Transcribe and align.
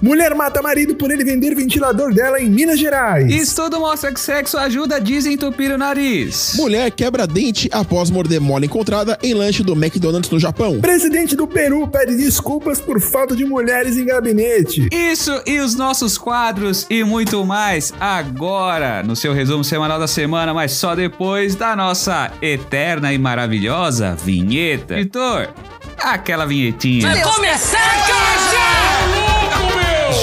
Mulher 0.00 0.34
mata 0.34 0.62
marido 0.62 0.94
por 0.94 1.10
ele 1.10 1.24
vender 1.24 1.54
ventilador 1.54 2.14
dela 2.14 2.40
em 2.40 2.48
Minas 2.48 2.78
Gerais. 2.78 3.32
Estudo 3.32 3.80
mostra 3.80 4.12
que 4.12 4.20
sexo 4.20 4.56
ajuda 4.56 4.96
a 4.96 4.98
desentupir 4.98 5.72
o 5.72 5.78
nariz. 5.78 6.54
Mulher 6.56 6.90
quebra 6.90 7.26
dente 7.26 7.68
após 7.72 8.10
morder 8.10 8.40
mole 8.40 8.66
encontrada 8.66 9.18
em 9.22 9.34
lanche 9.34 9.62
do 9.62 9.72
McDonald's 9.72 10.30
no 10.30 10.38
Japão. 10.38 10.80
Presidente 10.80 11.34
do 11.34 11.46
Peru 11.46 11.86
pede 11.88 12.16
desculpas 12.16 12.80
por 12.80 13.00
falta 13.00 13.34
de 13.34 13.44
mulheres 13.44 13.96
em 13.96 14.04
gabinete. 14.04 14.88
Isso 14.92 15.42
e 15.46 15.58
os 15.58 15.74
nossos 15.74 16.16
quadros 16.16 16.86
e 16.88 17.02
muito 17.02 17.44
mais 17.44 17.92
agora 17.98 19.02
no 19.02 19.16
seu 19.16 19.32
resumo 19.32 19.64
semanal 19.64 19.98
da 19.98 20.06
semana, 20.06 20.54
mas 20.54 20.72
só 20.72 20.94
depois 20.94 21.54
da 21.54 21.74
nossa 21.74 22.30
eterna 22.40 23.12
e 23.12 23.18
maravilhosa 23.18 24.16
vinheta. 24.24 24.94
Vitor, 24.96 25.48
aquela 25.98 26.46
vinhetinha. 26.46 27.08
Vai 27.08 27.22
começar, 27.22 28.06
cara! 28.06 28.77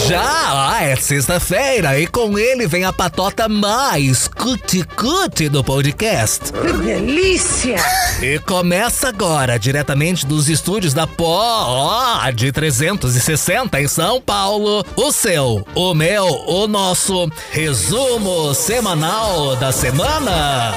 Já, 0.08 0.72
ah, 0.72 0.84
é 0.84 0.96
sexta-feira 0.96 2.00
e 2.00 2.08
com 2.08 2.40
ele 2.40 2.66
vem 2.66 2.86
a 2.86 2.92
patota 2.94 3.48
mais 3.48 4.28
cuti-cuti 4.28 5.48
do 5.48 5.64
podcast. 5.64 6.52
Que 6.52 6.74
delícia! 6.74 7.78
E 8.22 8.40
começa 8.40 9.10
agora, 9.10 9.60
diretamente 9.60 10.26
dos 10.26 10.50
estúdios 10.50 10.94
da 10.94 11.06
Pó 11.06 12.20
de 12.34 12.52
360 12.52 13.80
em 13.80 13.88
São 13.88 14.20
Paulo, 14.20 14.84
o 14.96 15.12
seu, 15.12 15.66
o 15.76 15.94
meu, 15.94 16.26
o 16.26 16.68
nosso 16.68 17.30
resumo 17.52 18.54
semanal 18.56 19.56
da 19.56 19.72
semana. 19.72 20.74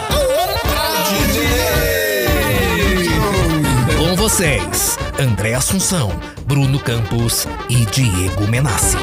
Com 3.96 4.16
vocês, 4.16 4.98
André 5.18 5.54
Assunção, 5.54 6.12
Bruno 6.48 6.78
Campos 6.78 7.46
e 7.68 7.84
Diego 7.84 8.46
Menassi. 8.48 8.96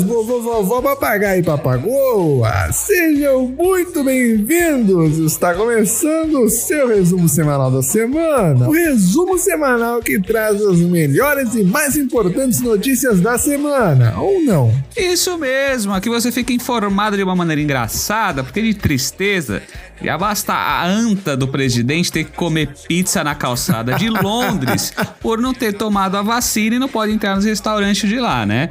Vovô, 0.00 0.40
vovó, 0.40 0.80
papagaio 0.80 1.40
e 1.40 1.42
papagoa, 1.42 2.72
sejam 2.72 3.48
muito 3.48 4.02
bem-vindos! 4.02 5.18
Está 5.18 5.52
começando 5.52 6.40
o 6.40 6.48
seu 6.48 6.88
resumo 6.88 7.28
semanal 7.28 7.70
da 7.70 7.82
semana, 7.82 8.68
o 8.68 8.72
resumo 8.72 9.36
semanal 9.38 10.00
que 10.00 10.18
traz 10.18 10.62
as 10.62 10.78
melhores 10.78 11.54
e 11.54 11.62
mais 11.62 11.96
importantes 11.96 12.60
notícias 12.60 13.20
da 13.20 13.36
semana, 13.36 14.14
ou 14.18 14.40
não? 14.40 14.72
Isso 14.96 15.36
mesmo, 15.36 15.92
aqui 15.92 16.08
você 16.08 16.32
fica 16.32 16.54
informado 16.54 17.16
de 17.16 17.22
uma 17.22 17.36
maneira 17.36 17.60
engraçada, 17.60 18.42
porque 18.42 18.62
de 18.62 18.72
tristeza, 18.72 19.62
já 20.00 20.16
basta 20.16 20.54
a 20.54 20.86
anta 20.86 21.36
do 21.36 21.46
presidente 21.46 22.10
ter 22.10 22.24
que 22.24 22.32
comer 22.32 22.70
pizza 22.88 23.22
na 23.22 23.34
calçada 23.34 23.94
de 23.94 24.08
Londres 24.22 24.92
por 25.20 25.38
não 25.38 25.52
ter 25.52 25.74
tomado 25.74 26.16
a 26.16 26.22
vacina 26.22 26.76
e 26.76 26.78
não 26.78 26.88
pode 26.88 27.12
entrar 27.12 27.36
nos 27.36 27.44
restaurantes 27.44 28.08
de 28.08 28.18
lá, 28.18 28.46
né? 28.46 28.70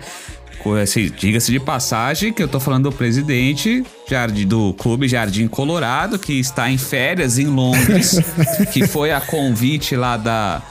Assim, 0.81 1.11
Diga-se 1.17 1.51
de 1.51 1.59
passagem 1.59 2.31
que 2.31 2.41
eu 2.41 2.47
tô 2.47 2.59
falando 2.59 2.89
do 2.89 2.95
presidente 2.95 3.83
Jardim, 4.07 4.47
do 4.47 4.73
Clube 4.73 5.07
Jardim 5.07 5.47
Colorado, 5.47 6.19
que 6.19 6.33
está 6.39 6.69
em 6.69 6.77
férias 6.77 7.39
em 7.39 7.47
Londres, 7.47 8.19
que 8.71 8.87
foi 8.87 9.11
a 9.11 9.19
convite 9.19 9.95
lá 9.95 10.17
da, 10.17 10.61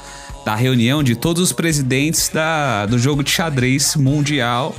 da 0.45 0.55
reunião 0.55 1.03
de 1.03 1.15
todos 1.17 1.43
os 1.43 1.53
presidentes 1.53 2.29
da, 2.29 2.87
do 2.87 2.99
jogo 2.99 3.23
de 3.23 3.31
xadrez 3.31 3.97
mundial. 3.97 4.75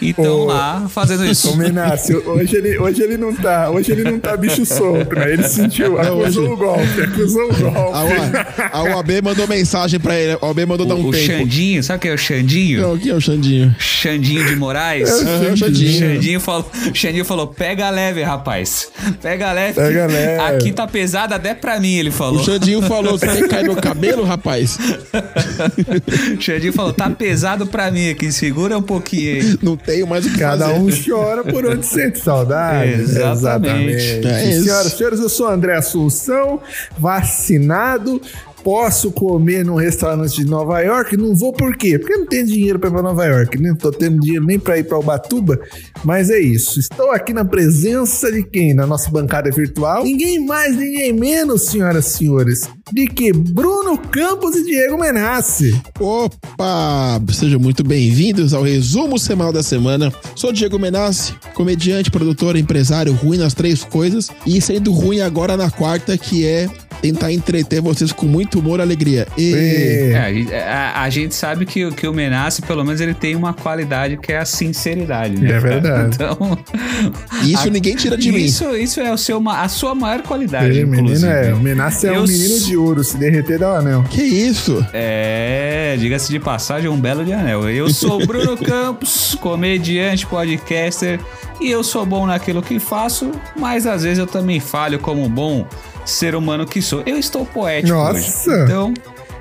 E 0.00 0.10
estão 0.10 0.44
lá 0.44 0.86
fazendo 0.90 1.24
isso. 1.24 1.50
Ô, 1.50 1.56
Menácio, 1.56 2.22
hoje 2.28 2.56
ele, 2.56 2.78
hoje 2.78 3.02
ele 3.02 3.16
não 3.16 3.34
tá, 3.34 3.70
hoje 3.70 3.92
ele 3.92 4.04
não 4.04 4.18
tá 4.18 4.36
bicho 4.36 4.64
solto, 4.66 5.14
né? 5.16 5.32
Ele 5.32 5.48
sentiu, 5.48 5.98
acusou 5.98 6.22
hoje- 6.22 6.38
o 6.40 6.56
golpe, 6.56 7.00
acusou 7.02 7.48
o 7.50 7.50
A, 7.52 7.52
golpe. 7.52 8.14
UA- 8.14 8.70
a 8.72 8.82
UAB 8.82 9.22
mandou 9.22 9.48
mensagem 9.48 9.98
pra 9.98 10.14
ele. 10.18 10.38
A 10.40 10.46
UAB 10.46 10.66
mandou 10.66 10.86
dar 10.86 10.94
um 10.96 11.04
O, 11.04 11.08
o 11.08 11.10
tempo. 11.12 11.24
Xandinho, 11.38 11.82
sabe 11.82 12.00
quem 12.00 12.10
é 12.10 12.14
o 12.14 12.18
Xandinho? 12.18 12.80
Não, 12.82 12.98
quem 12.98 13.10
é 13.10 13.14
o 13.14 13.20
Xandinho? 13.20 13.74
Xandinho 13.78 14.44
de 14.46 14.56
Moraes. 14.56 15.08
É 15.08 15.52
o 15.52 15.56
Xandinho. 15.56 15.98
Xandinho 16.14 16.40
falou, 16.40 16.70
Xandinho 16.92 17.24
falou: 17.24 17.46
pega 17.46 17.88
leve, 17.88 18.22
rapaz. 18.22 18.88
Pega 19.22 19.50
leve. 19.52 19.74
Pega 19.80 20.06
leve. 20.06 20.40
Aqui 20.42 20.72
tá 20.72 20.86
pesado 20.86 21.32
até 21.32 21.54
pra 21.54 21.80
mim, 21.80 21.94
ele 21.94 22.10
falou. 22.10 22.40
O 22.40 22.44
Xandinho 22.44 22.82
falou: 22.82 23.18
Você 23.18 23.26
quer 23.26 23.48
cair 23.48 23.64
meu 23.64 23.76
cabelo, 23.76 24.24
rapaz? 24.24 24.76
Xandinho 26.40 26.72
falou: 26.72 26.92
tá 26.92 27.08
pesado 27.10 27.66
pra 27.66 27.90
mim 27.90 28.10
aqui, 28.10 28.30
segura 28.30 28.76
um 28.76 28.82
pouquinho 28.82 29.36
aí. 29.36 29.58
Não 29.62 29.76
tenho 29.86 30.06
mais 30.06 30.26
o 30.26 30.30
que 30.30 30.38
Cada 30.38 30.66
fazer. 30.66 30.78
um 30.80 30.88
chora 30.90 31.44
por 31.44 31.64
onde 31.64 31.86
sente 31.86 32.18
saudade. 32.18 32.90
Exatamente. 33.16 34.26
É 34.26 34.50
isso. 34.50 34.64
Senhoras 34.64 34.92
e 34.92 34.96
senhores, 34.96 35.20
eu 35.20 35.28
sou 35.28 35.48
André 35.48 35.76
Assunção, 35.76 36.60
vacinado. 36.98 38.20
Posso 38.66 39.12
comer 39.12 39.64
num 39.64 39.76
restaurante 39.76 40.42
de 40.42 40.44
Nova 40.44 40.80
York? 40.80 41.16
Não 41.16 41.36
vou 41.36 41.52
por 41.52 41.76
quê? 41.76 42.00
Porque 42.00 42.16
não 42.16 42.26
tenho 42.26 42.44
dinheiro 42.44 42.80
para 42.80 42.88
ir 42.88 42.92
pra 42.94 43.00
Nova 43.00 43.24
York. 43.24 43.62
Nem 43.62 43.72
tô 43.76 43.92
tendo 43.92 44.20
dinheiro 44.20 44.44
nem 44.44 44.58
para 44.58 44.76
ir 44.76 44.82
para 44.82 44.98
Ubatuba. 44.98 45.56
Mas 46.02 46.30
é 46.30 46.40
isso. 46.40 46.80
Estou 46.80 47.12
aqui 47.12 47.32
na 47.32 47.44
presença 47.44 48.32
de 48.32 48.42
quem? 48.42 48.74
Na 48.74 48.84
nossa 48.84 49.08
bancada 49.08 49.52
virtual. 49.52 50.02
Ninguém 50.02 50.44
mais, 50.44 50.76
ninguém 50.76 51.12
menos, 51.12 51.66
senhoras 51.66 52.08
e 52.08 52.18
senhores, 52.18 52.68
de 52.92 53.06
que 53.06 53.32
Bruno 53.32 53.96
Campos 53.96 54.56
e 54.56 54.64
Diego 54.64 54.98
Menassi. 54.98 55.80
Opa! 56.00 57.22
Sejam 57.32 57.60
muito 57.60 57.84
bem-vindos 57.84 58.52
ao 58.52 58.64
resumo 58.64 59.16
semanal 59.16 59.52
da 59.52 59.62
semana. 59.62 60.12
Sou 60.34 60.52
Diego 60.52 60.76
Menassi, 60.76 61.36
comediante, 61.54 62.10
produtor, 62.10 62.56
empresário, 62.56 63.12
ruim 63.12 63.38
nas 63.38 63.54
três 63.54 63.84
coisas 63.84 64.28
e 64.44 64.60
sendo 64.60 64.90
ruim 64.90 65.20
agora 65.20 65.56
na 65.56 65.70
quarta, 65.70 66.18
que 66.18 66.44
é 66.44 66.68
tentar 67.00 67.32
entreter 67.32 67.80
vocês 67.80 68.12
com 68.12 68.26
muito 68.26 68.55
humor 68.58 68.78
e 68.78 68.82
alegria. 68.82 69.26
E... 69.36 69.54
É. 69.54 70.10
É, 70.12 70.18
a 70.18 70.32
gente- 70.32 70.54
a, 70.54 71.02
a 71.02 71.10
gente 71.10 71.34
sabe 71.34 71.66
que, 71.66 71.84
o- 71.84 71.92
que 71.92 72.06
o 72.06 72.12
Menace, 72.12 72.62
pelo 72.62 72.84
menos, 72.84 73.00
ele 73.00 73.14
tem 73.14 73.34
uma 73.36 73.52
qualidade 73.52 74.16
que 74.16 74.32
é 74.32 74.38
a 74.38 74.44
sinceridade, 74.44 75.36
né? 75.40 75.52
É 75.56 75.60
verdade. 75.60 76.14
Então, 76.14 76.58
Isso 77.44 77.68
a- 77.68 77.70
ninguém 77.70 77.94
tira 77.96 78.16
de 78.16 78.30
mim. 78.32 78.38
isso, 78.44 78.74
isso 78.76 79.00
é 79.00 79.12
o 79.12 79.18
seu, 79.18 79.42
a 79.48 79.68
sua 79.68 79.94
maior 79.94 80.22
qualidade, 80.22 80.66
Ele, 80.78 80.86
menino 80.86 81.26
é, 81.26 81.52
o 81.52 81.58
Menassi 81.60 82.06
é 82.06 82.12
um 82.12 82.14
Eu 82.16 82.22
menino 82.22 82.56
s- 82.56 82.64
de 82.66 82.76
ouro. 82.76 83.02
Se 83.04 83.16
derreter, 83.16 83.58
dá 83.58 83.72
um 83.74 83.76
anel. 83.76 84.04
Que 84.10 84.22
isso? 84.22 84.84
É, 84.92 85.96
diga-se 85.98 86.30
de 86.30 86.38
passagem, 86.40 86.88
um 86.90 86.98
belo 87.00 87.24
de 87.24 87.32
anel. 87.32 87.68
Eu 87.70 87.88
sou 87.90 88.22
o 88.22 88.26
Bruno 88.26 88.56
Campos, 88.62 89.36
comediante, 89.40 90.26
podcaster, 90.26 91.20
e 91.60 91.70
eu 91.70 91.82
sou 91.84 92.04
bom 92.04 92.26
naquilo 92.26 92.62
que 92.62 92.78
faço, 92.78 93.30
mas 93.58 93.86
às 93.86 94.02
vezes 94.02 94.18
eu 94.18 94.26
também 94.26 94.60
falho 94.60 94.98
como 94.98 95.24
um 95.24 95.28
bom 95.28 95.66
ser 96.06 96.34
humano 96.34 96.64
que 96.66 96.80
sou. 96.80 97.02
Eu 97.04 97.18
estou 97.18 97.44
poético 97.44 97.92
Nossa! 97.96 98.50
hoje. 98.50 98.62
Então, 98.64 98.94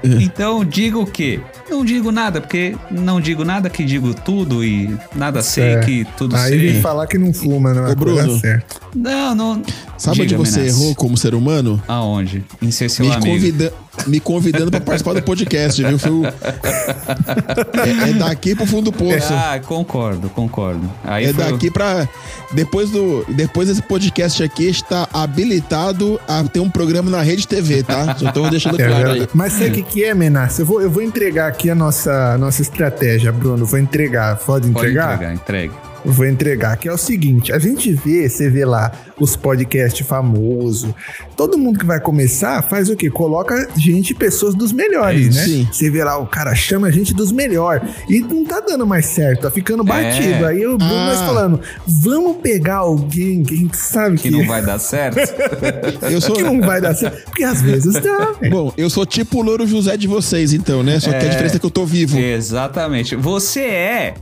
então 0.03 0.65
digo 0.65 1.01
o 1.01 1.05
quê? 1.05 1.39
Não 1.69 1.83
digo 1.83 2.11
nada, 2.11 2.39
porque 2.41 2.75
não 2.91 3.19
digo 3.19 3.43
nada 3.43 3.69
que 3.69 3.83
digo 3.83 4.13
tudo 4.13 4.63
e 4.63 4.95
nada 5.15 5.41
sei 5.41 5.75
É. 5.75 5.79
que 5.79 6.05
tudo 6.17 6.35
Aí 6.35 6.49
sei. 6.49 6.71
vem 6.73 6.81
falar 6.81 7.07
que 7.07 7.17
não 7.17 7.33
fuma, 7.33 7.73
não 7.73 7.87
é 7.87 7.95
Bruno. 7.95 8.37
certa. 8.39 8.75
Não, 8.95 9.33
não. 9.33 9.61
Sabe 9.97 10.17
Diga, 10.25 10.39
onde 10.39 10.49
você 10.49 10.59
Menace. 10.59 10.79
errou 10.81 10.95
como 10.95 11.15
ser 11.17 11.33
humano? 11.33 11.81
Aonde? 11.87 12.43
Em 12.61 12.69
ser 12.71 12.89
seu 12.89 13.05
Me, 13.05 13.11
amigo. 13.13 13.27
convida 13.31 13.73
me 14.07 14.19
convidando 14.19 14.69
pra 14.69 14.81
participar 14.81 15.13
do 15.13 15.21
podcast, 15.21 15.81
viu? 15.81 15.97
Foi 15.97 16.11
o- 16.11 16.25
é, 16.25 18.09
é 18.09 18.13
daqui 18.13 18.53
pro 18.53 18.65
fundo 18.65 18.91
do 18.91 18.91
poço. 18.91 19.33
Ah, 19.33 19.59
concordo, 19.65 20.29
concordo. 20.29 20.81
Aí 21.03 21.25
É 21.25 21.33
foi 21.33 21.45
o- 21.45 21.51
daqui 21.51 21.71
pra. 21.71 22.07
Depois, 22.51 22.89
do, 22.91 23.25
depois 23.29 23.67
desse 23.69 23.81
podcast 23.81 24.43
aqui, 24.43 24.65
está 24.67 25.07
habilitado 25.13 26.19
a 26.27 26.43
ter 26.43 26.59
um 26.59 26.69
programa 26.69 27.09
na 27.09 27.21
Rede 27.21 27.47
TV, 27.47 27.83
tá? 27.83 28.15
Só 28.17 28.31
tô 28.31 28.49
deixando 28.49 28.79
É 28.81 28.87
claro 28.87 29.11
aí. 29.11 29.27
Mas 29.33 29.53
sabe 29.53 29.67
o 29.67 29.71
que, 29.73 29.83
que 29.83 30.03
é, 30.03 30.13
Menace? 30.13 30.59
Eu 30.59 30.65
vou, 30.65 30.81
eu 30.81 30.89
vou 30.91 31.01
entregar 31.01 31.47
aqui 31.47 31.69
a 31.69 31.75
nossa, 31.75 32.37
nossa 32.37 32.61
estratégia, 32.61 33.31
Bruno. 33.31 33.65
Vou 33.65 33.79
entregar. 33.79 34.35
Pode 34.37 34.67
Pode 34.69 34.87
entregar? 34.89 35.13
entregar, 35.15 35.33
entregue. 35.33 35.73
Eu 36.05 36.11
Vou 36.11 36.25
entregar, 36.27 36.77
que 36.77 36.87
é 36.87 36.93
o 36.93 36.97
seguinte: 36.97 37.51
a 37.51 37.57
gente 37.59 37.91
vê, 37.91 38.29
você 38.29 38.49
vê 38.49 38.63
lá 38.63 38.91
os 39.19 39.35
podcasts 39.35 40.05
famosos. 40.05 40.93
Todo 41.35 41.57
mundo 41.57 41.79
que 41.79 41.85
vai 41.85 41.99
começar 41.99 42.61
faz 42.61 42.89
o 42.89 42.95
quê? 42.95 43.09
Coloca 43.09 43.67
gente, 43.75 44.13
pessoas 44.13 44.53
dos 44.53 44.71
melhores, 44.71 45.25
É 45.25 45.29
isso, 45.29 45.39
né? 45.39 45.45
sim. 45.45 45.67
Você 45.71 45.89
vê 45.89 46.03
lá, 46.03 46.17
o 46.17 46.27
cara 46.27 46.53
chama 46.53 46.87
a 46.87 46.91
gente 46.91 47.13
dos 47.13 47.31
melhores. 47.31 47.89
E 48.09 48.19
não 48.19 48.45
tá 48.45 48.59
dando 48.59 48.85
mais 48.85 49.07
certo, 49.07 49.41
tá 49.41 49.51
ficando 49.51 49.83
batido. 49.83 50.45
É. 50.45 50.49
Aí 50.49 50.65
o 50.67 50.77
Bruno 50.77 50.93
Ah. 50.93 51.05
nós 51.07 51.19
falando: 51.21 51.59
vamos 51.87 52.37
pegar 52.37 52.77
alguém 52.77 53.41
que 53.43 53.53
a 53.53 53.57
gente 53.57 53.77
sabe 53.77 54.17
que, 54.17 54.23
Que 54.23 54.29
não 54.29 54.45
vai 54.45 54.61
dar 54.63 54.77
certo. 54.79 55.17
Eu 56.09 56.21
sou. 56.21 56.35
que 56.35 56.43
não 56.43 56.61
vai 56.61 56.79
dar 56.79 56.93
certo. 56.93 57.23
Porque 57.25 57.43
às 57.43 57.61
vezes 57.61 57.93
dá. 57.95 58.31
velho. 58.39 58.51
Bom, 58.55 58.73
eu 58.77 58.89
sou 58.89 59.05
tipo 59.05 59.39
o 59.39 59.41
Louro 59.41 59.65
José 59.65 59.97
de 59.97 60.07
vocês, 60.07 60.53
então, 60.53 60.83
né? 60.83 60.99
Só 60.99 61.09
que 61.09 61.15
a 61.25 61.29
diferença 61.29 61.55
é 61.55 61.59
que 61.59 61.65
eu 61.65 61.71
tô 61.71 61.85
vivo. 61.85 62.17
Exatamente. 62.17 63.15
Você 63.15 63.61
é 63.61 64.13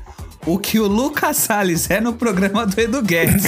o 0.45 0.57
que 0.57 0.79
o 0.79 0.87
Lucas 0.87 1.37
Salles 1.37 1.89
é 1.89 2.01
no 2.01 2.13
programa 2.13 2.65
do 2.65 2.79
Edu 2.79 3.01
Guedes. 3.01 3.43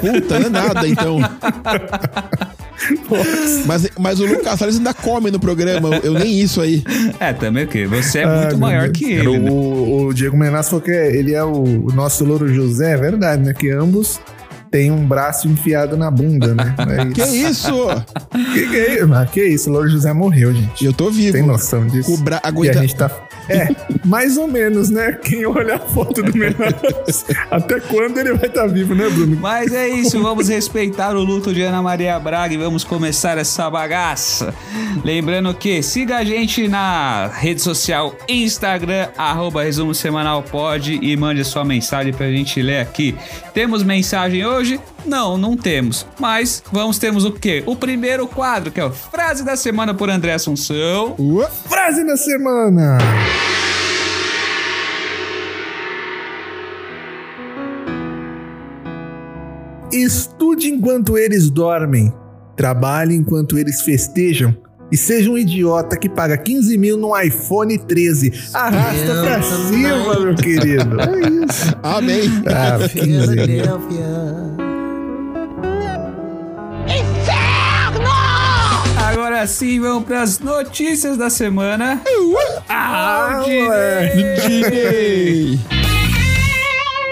Puta, 0.00 0.38
não 0.40 0.46
é 0.46 0.50
nada, 0.50 0.88
então. 0.88 1.18
mas, 3.66 3.88
mas 3.98 4.20
o 4.20 4.26
Lucas 4.26 4.58
Salles 4.58 4.76
ainda 4.76 4.94
come 4.94 5.30
no 5.30 5.38
programa, 5.38 5.96
eu 6.02 6.14
nem 6.14 6.40
isso 6.40 6.60
aí. 6.60 6.82
é, 7.20 7.32
também 7.32 7.64
o 7.64 7.68
quê? 7.68 7.86
Você 7.86 8.20
é 8.20 8.24
Ai, 8.24 8.36
muito 8.38 8.48
meu 8.50 8.58
maior 8.58 8.88
Deus. 8.88 8.98
que 8.98 9.12
ele. 9.12 9.38
né? 9.38 9.50
O, 9.50 10.06
o 10.08 10.14
Diego 10.14 10.36
Menas 10.36 10.68
falou 10.68 10.80
que 10.82 10.90
ele 10.90 11.34
é 11.34 11.44
o, 11.44 11.62
o 11.86 11.92
nosso 11.94 12.24
louro 12.24 12.52
José, 12.52 12.92
é 12.92 12.96
verdade, 12.96 13.42
né? 13.42 13.52
Que 13.54 13.70
ambos 13.70 14.20
têm 14.70 14.90
um 14.90 15.06
braço 15.06 15.46
enfiado 15.48 15.96
na 15.96 16.10
bunda, 16.10 16.54
né? 16.54 16.74
É 16.98 17.06
Que 17.12 17.22
isso? 17.22 17.72
Que, 18.54 18.68
que 18.68 18.76
é 18.76 19.26
que 19.30 19.44
isso? 19.44 19.70
O 19.70 19.72
louro 19.74 19.88
José 19.88 20.12
morreu, 20.12 20.52
gente. 20.54 20.84
Eu 20.84 20.92
tô 20.92 21.10
vivo. 21.10 21.32
Tem 21.34 21.42
noção 21.42 21.86
disso? 21.86 22.10
Com 22.10 22.16
o 22.16 22.24
bra- 22.24 22.40
E 22.44 22.48
aguenta- 22.48 22.78
a 22.78 22.82
gente 22.82 22.96
tá. 22.96 23.10
É, 23.48 23.68
mais 24.04 24.36
ou 24.36 24.46
menos, 24.46 24.90
né? 24.90 25.12
Quem 25.12 25.44
olha 25.46 25.76
a 25.76 25.78
foto 25.78 26.22
do 26.22 26.36
Menas, 26.36 27.26
até 27.50 27.80
quando 27.80 28.18
ele 28.18 28.34
vai 28.34 28.48
estar 28.48 28.66
vivo, 28.66 28.94
né, 28.94 29.08
Bruno? 29.08 29.36
Mas 29.40 29.72
é 29.72 29.88
isso, 29.88 30.20
vamos 30.22 30.48
respeitar 30.48 31.16
o 31.16 31.22
luto 31.22 31.52
de 31.52 31.62
Ana 31.62 31.82
Maria 31.82 32.18
Braga 32.18 32.54
e 32.54 32.56
vamos 32.56 32.84
começar 32.84 33.38
essa 33.38 33.68
bagaça. 33.70 34.54
Lembrando 35.04 35.52
que 35.54 35.82
siga 35.82 36.18
a 36.18 36.24
gente 36.24 36.68
na 36.68 37.28
rede 37.28 37.60
social 37.60 38.14
Instagram, 38.28 39.08
arroba 39.16 39.62
resumo 39.62 39.94
semanal 39.94 40.42
pode 40.42 40.98
e 41.02 41.16
mande 41.16 41.44
sua 41.44 41.64
mensagem 41.64 42.12
pra 42.12 42.30
gente 42.30 42.60
ler 42.62 42.80
aqui. 42.80 43.14
Temos 43.52 43.82
mensagem 43.82 44.46
hoje? 44.46 44.80
Não, 45.04 45.36
não 45.36 45.56
temos. 45.56 46.06
Mas 46.18 46.62
vamos 46.72 46.98
temos 46.98 47.24
o 47.24 47.32
quê? 47.32 47.62
O 47.66 47.76
primeiro 47.76 48.26
quadro, 48.26 48.70
que 48.70 48.80
é 48.80 48.84
o 48.84 48.92
Frase 48.92 49.44
da 49.44 49.56
Semana 49.56 49.94
por 49.94 50.08
André 50.08 50.32
Assunção. 50.32 51.14
Ua, 51.18 51.46
Frase 51.48 52.06
da 52.06 52.16
semana! 52.16 52.98
Estude 59.92 60.68
enquanto 60.68 61.18
eles 61.18 61.50
dormem, 61.50 62.12
trabalhe 62.56 63.14
enquanto 63.14 63.58
eles 63.58 63.82
festejam 63.82 64.56
e 64.90 64.96
seja 64.96 65.30
um 65.30 65.36
idiota 65.38 65.96
que 65.98 66.08
paga 66.08 66.36
15 66.36 66.78
mil 66.78 66.96
no 66.96 67.18
iPhone 67.18 67.76
13. 67.78 68.50
Arrasta 68.54 69.22
pra 69.22 69.42
cima, 69.42 70.20
meu 70.20 70.34
querido. 70.34 71.00
É 71.00 71.44
isso. 71.44 71.76
Amém. 71.82 72.22
Ah, 72.46 72.78
15 72.88 73.36
Agora 79.42 79.46
sim, 79.48 79.80
vamos 79.80 80.04
pras 80.04 80.38
notícias 80.38 81.16
da 81.16 81.28
semana. 81.28 82.00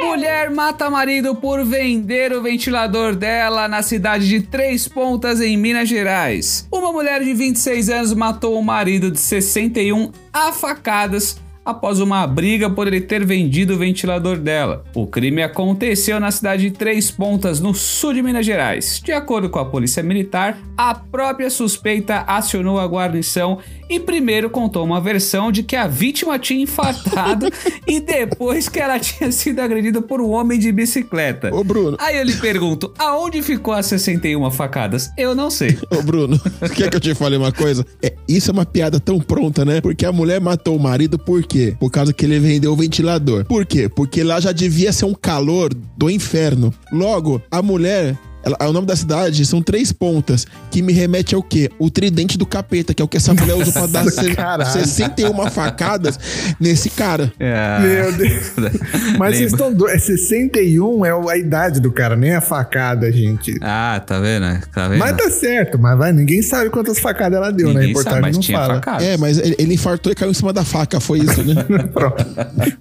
Mulher 0.00 0.48
mata 0.50 0.88
marido 0.88 1.34
por 1.34 1.64
vender 1.64 2.32
o 2.32 2.40
ventilador 2.40 3.16
dela 3.16 3.66
na 3.66 3.82
cidade 3.82 4.28
de 4.28 4.42
Três 4.42 4.86
Pontas, 4.86 5.40
em 5.40 5.56
Minas 5.56 5.88
Gerais. 5.88 6.68
Uma 6.70 6.92
mulher 6.92 7.20
de 7.20 7.34
26 7.34 7.88
anos 7.90 8.14
matou 8.14 8.56
o 8.56 8.62
marido 8.62 9.10
de 9.10 9.18
61 9.18 10.12
a 10.32 10.52
facadas 10.52 11.36
após 11.64 12.00
uma 12.00 12.26
briga 12.26 12.70
por 12.70 12.86
ele 12.86 13.00
ter 13.00 13.24
vendido 13.24 13.74
o 13.74 13.78
ventilador 13.78 14.38
dela. 14.38 14.84
O 14.94 15.06
crime 15.06 15.42
aconteceu 15.42 16.18
na 16.18 16.30
cidade 16.30 16.64
de 16.64 16.70
Três 16.70 17.10
Pontas, 17.10 17.60
no 17.60 17.74
sul 17.74 18.14
de 18.14 18.22
Minas 18.22 18.46
Gerais. 18.46 19.00
De 19.04 19.12
acordo 19.12 19.50
com 19.50 19.58
a 19.58 19.64
polícia 19.64 20.02
militar, 20.02 20.58
a 20.76 20.94
própria 20.94 21.50
suspeita 21.50 22.24
acionou 22.26 22.78
a 22.78 22.86
guarnição 22.86 23.58
e 23.90 23.98
primeiro 23.98 24.48
contou 24.48 24.84
uma 24.84 25.00
versão 25.00 25.50
de 25.50 25.64
que 25.64 25.74
a 25.74 25.88
vítima 25.88 26.38
tinha 26.38 26.62
infartado 26.62 27.46
e 27.86 27.98
depois 27.98 28.68
que 28.68 28.78
ela 28.78 29.00
tinha 29.00 29.32
sido 29.32 29.58
agredida 29.58 30.00
por 30.00 30.20
um 30.20 30.30
homem 30.30 30.58
de 30.58 30.70
bicicleta. 30.70 31.52
Ô, 31.52 31.64
Bruno. 31.64 31.96
Aí 32.00 32.16
eu 32.16 32.22
lhe 32.22 32.36
pergunto, 32.36 32.94
aonde 32.96 33.42
ficou 33.42 33.74
as 33.74 33.86
61 33.86 34.48
facadas? 34.52 35.10
Eu 35.18 35.34
não 35.34 35.50
sei. 35.50 35.76
Ô, 35.90 36.00
Bruno, 36.02 36.40
quer 36.74 36.88
que 36.88 36.96
eu 36.96 37.00
te 37.00 37.14
fale 37.14 37.36
uma 37.36 37.50
coisa? 37.50 37.84
É, 38.00 38.14
isso 38.28 38.50
é 38.50 38.52
uma 38.52 38.64
piada 38.64 39.00
tão 39.00 39.18
pronta, 39.18 39.64
né? 39.64 39.80
Porque 39.80 40.06
a 40.06 40.12
mulher 40.12 40.40
matou 40.40 40.76
o 40.76 40.80
marido 40.80 41.18
por 41.18 41.42
quê? 41.42 41.74
Por 41.80 41.90
causa 41.90 42.12
que 42.12 42.24
ele 42.24 42.38
vendeu 42.38 42.72
o 42.72 42.76
ventilador. 42.76 43.44
Por 43.44 43.66
quê? 43.66 43.88
Porque 43.88 44.22
lá 44.22 44.38
já 44.38 44.52
devia 44.52 44.92
ser 44.92 45.06
um 45.06 45.14
calor 45.14 45.74
do 45.96 46.08
inferno. 46.08 46.72
Logo, 46.92 47.42
a 47.50 47.60
mulher. 47.60 48.16
Ela- 48.42 48.56
o 48.68 48.72
nome 48.72 48.86
da 48.86 48.96
cidade 48.96 49.44
são 49.46 49.62
três 49.62 49.92
pontas, 49.92 50.46
que 50.70 50.82
me 50.82 50.92
remete 50.92 51.34
ao 51.34 51.42
quê? 51.42 51.70
O 51.78 51.90
tridente 51.90 52.36
do 52.38 52.46
capeta, 52.46 52.94
que 52.94 53.02
é 53.02 53.04
o 53.04 53.08
que 53.08 53.16
essa 53.16 53.34
mulher 53.34 53.54
usou 53.54 53.72
pra 53.72 53.86
dar 53.86 54.10
se- 54.10 54.34
Caralho. 54.34 54.70
61 54.72 55.50
facadas 55.50 56.18
nesse 56.58 56.90
cara. 56.90 57.32
Meu 57.38 58.12
Deus. 58.12 58.52
Mas 59.18 59.36
vocês 59.36 59.52
estão 59.52 59.72
doidos. 59.72 59.96
É 59.96 59.98
61 59.98 61.04
é 61.04 61.14
o- 61.14 61.28
a 61.28 61.36
idade 61.36 61.80
do 61.80 61.90
cara, 61.92 62.16
nem 62.16 62.34
a 62.34 62.40
facada, 62.40 63.10
gente. 63.12 63.56
Ah, 63.60 64.02
tá 64.04 64.18
vendo? 64.20 64.46
Tá 64.72 64.88
vendo? 64.88 64.98
Mas 64.98 65.16
tá 65.16 65.30
certo, 65.30 65.78
mas 65.78 65.96
vai, 65.98 66.12
ninguém 66.12 66.42
sabe 66.42 66.70
quantas 66.70 66.98
facadas 66.98 67.36
ela 67.36 67.50
deu, 67.52 67.68
né? 67.68 67.72
A 67.72 67.74
Ninguém 67.74 67.88
reportagem 67.88 68.14
sabe, 68.20 68.26
mas 68.26 68.36
não 68.36 68.42
tinha 68.42 68.58
fala. 68.58 68.74
facadas. 68.74 69.06
É, 69.06 69.16
mas 69.16 69.38
ele, 69.38 69.56
ele 69.58 69.74
infartou 69.74 70.12
e 70.12 70.14
caiu 70.14 70.30
em 70.30 70.34
cima 70.34 70.52
da 70.52 70.64
faca, 70.64 71.00
foi 71.00 71.18
isso, 71.20 71.42
né? 71.42 71.54
Pronto. 71.92 72.24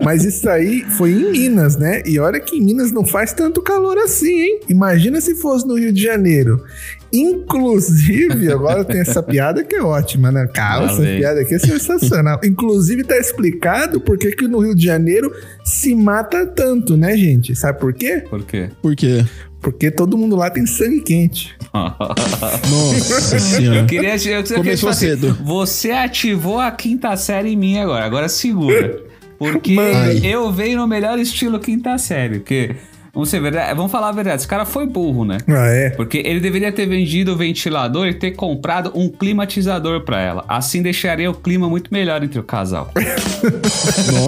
Mas 0.03 0.23
isso 0.23 0.47
aí 0.49 0.83
foi 0.97 1.11
em 1.11 1.31
Minas, 1.31 1.75
né? 1.77 2.01
E 2.05 2.19
olha 2.19 2.39
que 2.39 2.57
em 2.57 2.61
Minas 2.63 2.91
não 2.91 3.05
faz 3.05 3.33
tanto 3.33 3.61
calor 3.61 3.97
assim, 3.97 4.31
hein? 4.41 4.59
Imagina 4.69 5.19
se 5.21 5.35
fosse 5.49 5.67
no 5.67 5.75
Rio 5.75 5.91
de 5.91 6.01
Janeiro. 6.01 6.63
Inclusive, 7.11 8.51
agora 8.51 8.85
tem 8.85 9.01
essa 9.01 9.21
piada 9.23 9.63
que 9.63 9.75
é 9.75 9.81
ótima, 9.81 10.31
né? 10.31 10.47
Cara, 10.53 10.85
essa 10.85 11.01
piada 11.01 11.41
aqui 11.41 11.55
é 11.55 11.59
sensacional. 11.59 12.39
Inclusive, 12.43 13.03
tá 13.03 13.17
explicado 13.17 13.99
por 13.99 14.17
que 14.17 14.31
que 14.31 14.47
no 14.47 14.59
Rio 14.59 14.75
de 14.75 14.85
Janeiro 14.85 15.33
se 15.63 15.95
mata 15.95 16.45
tanto, 16.45 16.95
né, 16.95 17.17
gente? 17.17 17.55
Sabe 17.55 17.79
por 17.79 17.93
quê? 17.93 18.23
Por 18.29 18.43
quê? 18.43 18.69
Por 18.81 18.95
quê? 18.95 19.25
Porque 19.59 19.91
todo 19.91 20.17
mundo 20.17 20.35
lá 20.35 20.49
tem 20.49 20.65
sangue 20.65 21.01
quente. 21.01 21.55
Nossa 21.73 23.39
senhora. 23.39 23.79
Eu 23.79 23.85
queria, 23.85 24.13
eu 24.13 24.43
queria 24.43 24.43
Começou 24.43 24.77
falar 24.77 24.91
assim, 24.91 25.07
cedo. 25.07 25.37
Você 25.43 25.91
ativou 25.91 26.59
a 26.59 26.71
quinta 26.71 27.15
série 27.17 27.49
em 27.49 27.57
mim 27.57 27.77
agora. 27.79 28.05
Agora 28.05 28.29
segura. 28.29 29.09
Porque 29.39 29.77
Ai. 29.79 30.19
eu 30.23 30.51
venho 30.51 30.79
no 30.79 30.87
melhor 30.87 31.17
estilo 31.17 31.59
quinta 31.59 31.97
série. 31.97 32.39
Porque, 32.39 32.75
vamos 33.13 33.29
ser 33.29 33.41
verdade, 33.41 33.73
vamos 33.75 33.91
falar 33.91 34.09
a 34.09 34.11
verdade. 34.11 34.37
Esse 34.37 34.47
cara 34.47 34.65
foi 34.65 34.85
burro, 34.85 35.25
né? 35.25 35.37
Ah, 35.47 35.67
é? 35.67 35.89
Porque 35.91 36.17
ele 36.25 36.39
deveria 36.39 36.71
ter 36.71 36.85
vendido 36.85 37.33
o 37.33 37.35
ventilador 37.37 38.07
e 38.07 38.13
ter 38.13 38.31
comprado 38.31 38.91
um 38.95 39.09
climatizador 39.09 40.01
pra 40.01 40.21
ela. 40.21 40.45
Assim 40.47 40.81
deixaria 40.81 41.29
o 41.29 41.33
clima 41.33 41.69
muito 41.69 41.91
melhor 41.93 42.23
entre 42.23 42.39
o 42.39 42.43
casal. 42.43 42.91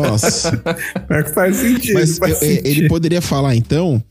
Nossa. 0.09 0.61
É 1.09 1.23
que 1.23 1.29
faz 1.33 1.55
sentido. 1.57 1.93
Mas 1.93 2.17
faz 2.17 2.41
eu- 2.41 2.47
é, 2.47 2.51
sentido. 2.55 2.67
ele 2.67 2.87
poderia 2.87 3.21
falar, 3.21 3.55
então, 3.55 4.01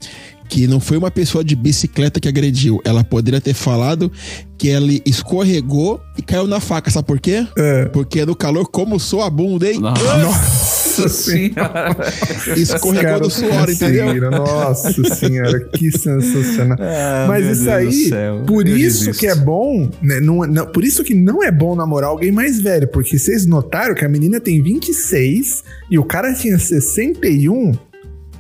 que 0.49 0.67
não 0.67 0.81
foi 0.81 0.97
uma 0.97 1.11
pessoa 1.11 1.45
de 1.45 1.55
bicicleta 1.55 2.19
que 2.21 2.29
agrediu. 2.29 2.81
Ela 2.85 3.05
poderia 3.05 3.41
ter 3.41 3.55
falado 3.55 4.11
que 4.59 4.69
ele 4.69 5.03
escorregou 5.07 6.01
e 6.19 6.23
caiu 6.23 6.47
na 6.47 6.61
faca. 6.61 6.91
Sabe 6.91 7.07
por 7.07 7.21
quê? 7.21 7.47
É. 7.57 7.87
Porque 7.87 8.25
no 8.27 8.35
calor, 8.35 8.67
como 8.69 8.99
sou 8.99 9.23
a 9.23 9.31
bunda, 9.31 9.71
hein? 9.71 9.79
Nossa 9.81 10.80
senhora. 11.09 11.97
Escorregou 12.57 13.21
do 13.21 13.31
suor, 13.31 13.71
entendeu? 13.71 14.31
Nossa 14.31 15.15
senhora, 15.15 15.61
que 15.61 15.91
sensacional. 15.91 16.79
Ah, 16.81 17.27
Mas 17.29 17.47
isso 17.47 17.65
Deus 17.65 18.13
aí, 18.13 18.45
por 18.47 18.67
Eu 18.67 18.77
isso 18.77 18.99
desisto. 19.07 19.21
que 19.21 19.27
é 19.27 19.35
bom, 19.35 19.91
né? 20.03 20.21
Não, 20.21 20.39
não- 20.47 20.67
por 20.67 20.85
isso 20.85 21.03
que 21.05 21.15
não 21.15 21.43
é 21.43 21.51
bom 21.51 21.75
namorar 21.75 22.11
alguém 22.11 22.33
mais 22.33 22.61
velho, 22.61 22.89
porque 22.89 23.19
vocês 23.19 23.47
notaram 23.47 23.95
que 23.95 24.05
a 24.05 24.09
menina 24.09 24.41
tem 24.41 24.63
26 24.63 25.63
e 25.91 25.99
o 25.99 26.05
cara 26.05 26.33
tinha 26.35 26.59
61. 26.59 27.73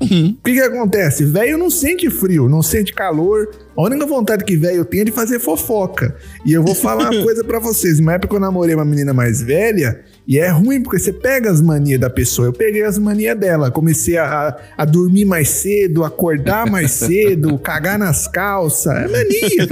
Uhum. 0.02 0.34
O 0.40 0.42
que 0.42 0.54
que 0.54 0.60
acontece? 0.60 1.26
Velho 1.26 1.58
não 1.58 1.68
sente 1.68 2.08
frio, 2.08 2.48
não 2.48 2.62
sente 2.62 2.94
calor. 2.94 3.50
A 3.76 3.82
única 3.82 4.06
vontade 4.06 4.44
que 4.44 4.56
velho 4.56 4.82
tem 4.82 5.00
é 5.00 5.04
de 5.04 5.12
fazer 5.12 5.38
fofoca. 5.38 6.16
E 6.46 6.54
eu 6.54 6.62
vou 6.62 6.74
falar 6.74 7.10
uma 7.10 7.20
coisa 7.22 7.44
pra 7.44 7.58
vocês. 7.58 8.00
Uma 8.00 8.14
época 8.14 8.34
eu 8.36 8.40
namorei 8.40 8.74
uma 8.74 8.84
menina 8.84 9.12
mais 9.12 9.42
velha 9.42 10.00
e 10.30 10.38
é 10.38 10.48
ruim 10.48 10.80
porque 10.80 11.00
você 11.00 11.12
pega 11.12 11.50
as 11.50 11.60
manias 11.60 11.98
da 11.98 12.08
pessoa. 12.08 12.46
Eu 12.46 12.52
peguei 12.52 12.84
as 12.84 12.96
manias 12.96 13.36
dela. 13.36 13.68
Comecei 13.68 14.16
a, 14.16 14.56
a 14.78 14.84
dormir 14.84 15.24
mais 15.24 15.48
cedo, 15.48 16.04
acordar 16.04 16.70
mais 16.70 16.92
cedo, 17.02 17.58
cagar 17.58 17.98
nas 17.98 18.28
calças. 18.28 18.94
É 18.94 19.08
mania. 19.08 19.66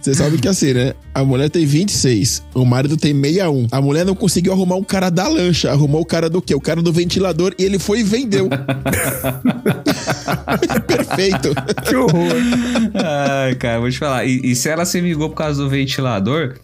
Você 0.00 0.12
sabe 0.12 0.38
que 0.38 0.48
assim, 0.48 0.72
né? 0.72 0.92
A 1.14 1.22
mulher 1.24 1.48
tem 1.48 1.64
26, 1.64 2.42
o 2.52 2.64
marido 2.64 2.96
tem 2.96 3.14
61. 3.14 3.68
A 3.70 3.80
mulher 3.80 4.04
não 4.04 4.16
conseguiu 4.16 4.52
arrumar 4.52 4.74
um 4.74 4.82
cara 4.82 5.08
da 5.08 5.28
lancha, 5.28 5.70
arrumou 5.70 6.00
o 6.00 6.04
cara 6.04 6.28
do 6.28 6.42
quê? 6.42 6.52
O 6.52 6.60
cara 6.60 6.82
do 6.82 6.92
ventilador 6.92 7.54
e 7.56 7.62
ele 7.64 7.78
foi 7.78 8.00
e 8.00 8.02
vendeu. 8.02 8.48
Perfeito. 10.84 11.54
Que 11.84 11.94
horror. 11.94 12.32
Ai, 12.92 13.54
cara, 13.54 13.78
vou 13.78 13.88
te 13.88 14.00
falar. 14.00 14.24
E, 14.24 14.40
e 14.50 14.56
se 14.56 14.68
ela 14.68 14.84
se 14.84 15.00
ligou 15.00 15.28
por 15.28 15.36
causa 15.36 15.62
do 15.62 15.70
ventilador, 15.70 16.56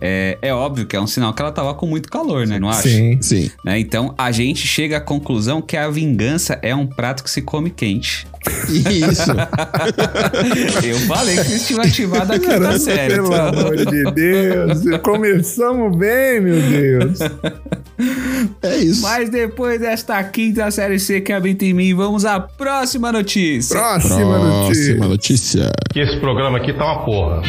é, 0.00 0.38
é 0.42 0.54
óbvio 0.54 0.86
que 0.86 0.96
é 0.96 1.00
um 1.00 1.06
sinal 1.06 1.32
que 1.32 1.40
ela 1.40 1.52
tava 1.52 1.74
com 1.74 1.86
muito 1.86 2.08
calor, 2.08 2.46
né? 2.46 2.58
Não 2.58 2.68
acha? 2.68 2.88
Sim. 2.88 3.18
Sim. 3.20 3.50
Né? 3.64 3.78
Então 3.78 4.14
a 4.16 4.30
gente 4.30 4.66
chega 4.66 4.98
à 4.98 5.00
conclusão 5.00 5.60
que 5.62 5.76
a 5.76 5.88
vingança 5.88 6.58
é 6.62 6.74
um 6.74 6.86
prato 6.86 7.22
que 7.24 7.30
se 7.30 7.42
come 7.42 7.70
quente. 7.70 8.26
Isso. 8.68 9.30
Eu 10.86 10.98
falei 11.00 11.34
que 11.34 11.52
a 11.52 11.56
estimativada 11.56 12.34
aqui 12.34 12.46
tá 12.46 12.52
Caramba, 12.52 12.78
sério. 12.78 13.14
pelo 13.16 13.26
então. 13.26 13.48
amor 13.48 13.76
de 13.76 14.10
Deus. 14.12 14.98
Começamos 15.02 15.96
bem, 15.96 16.40
meu 16.40 16.60
Deus. 16.60 17.18
É 18.62 18.76
isso. 18.76 19.02
Mas 19.02 19.30
depois 19.30 19.80
desta 19.80 20.22
quinta 20.24 20.70
série 20.70 20.98
C 20.98 21.20
que 21.20 21.32
habita 21.32 21.64
em 21.64 21.72
mim, 21.72 21.94
vamos 21.94 22.24
à 22.24 22.38
próxima 22.38 23.10
notícia. 23.10 23.76
Próxima 23.76 24.38
notícia. 24.38 24.84
Próxima 24.84 25.08
notícia. 25.08 25.72
Que 25.92 26.00
esse 26.00 26.20
programa 26.20 26.58
aqui 26.58 26.72
tá 26.72 26.84
uma 26.84 27.04
porra. 27.04 27.42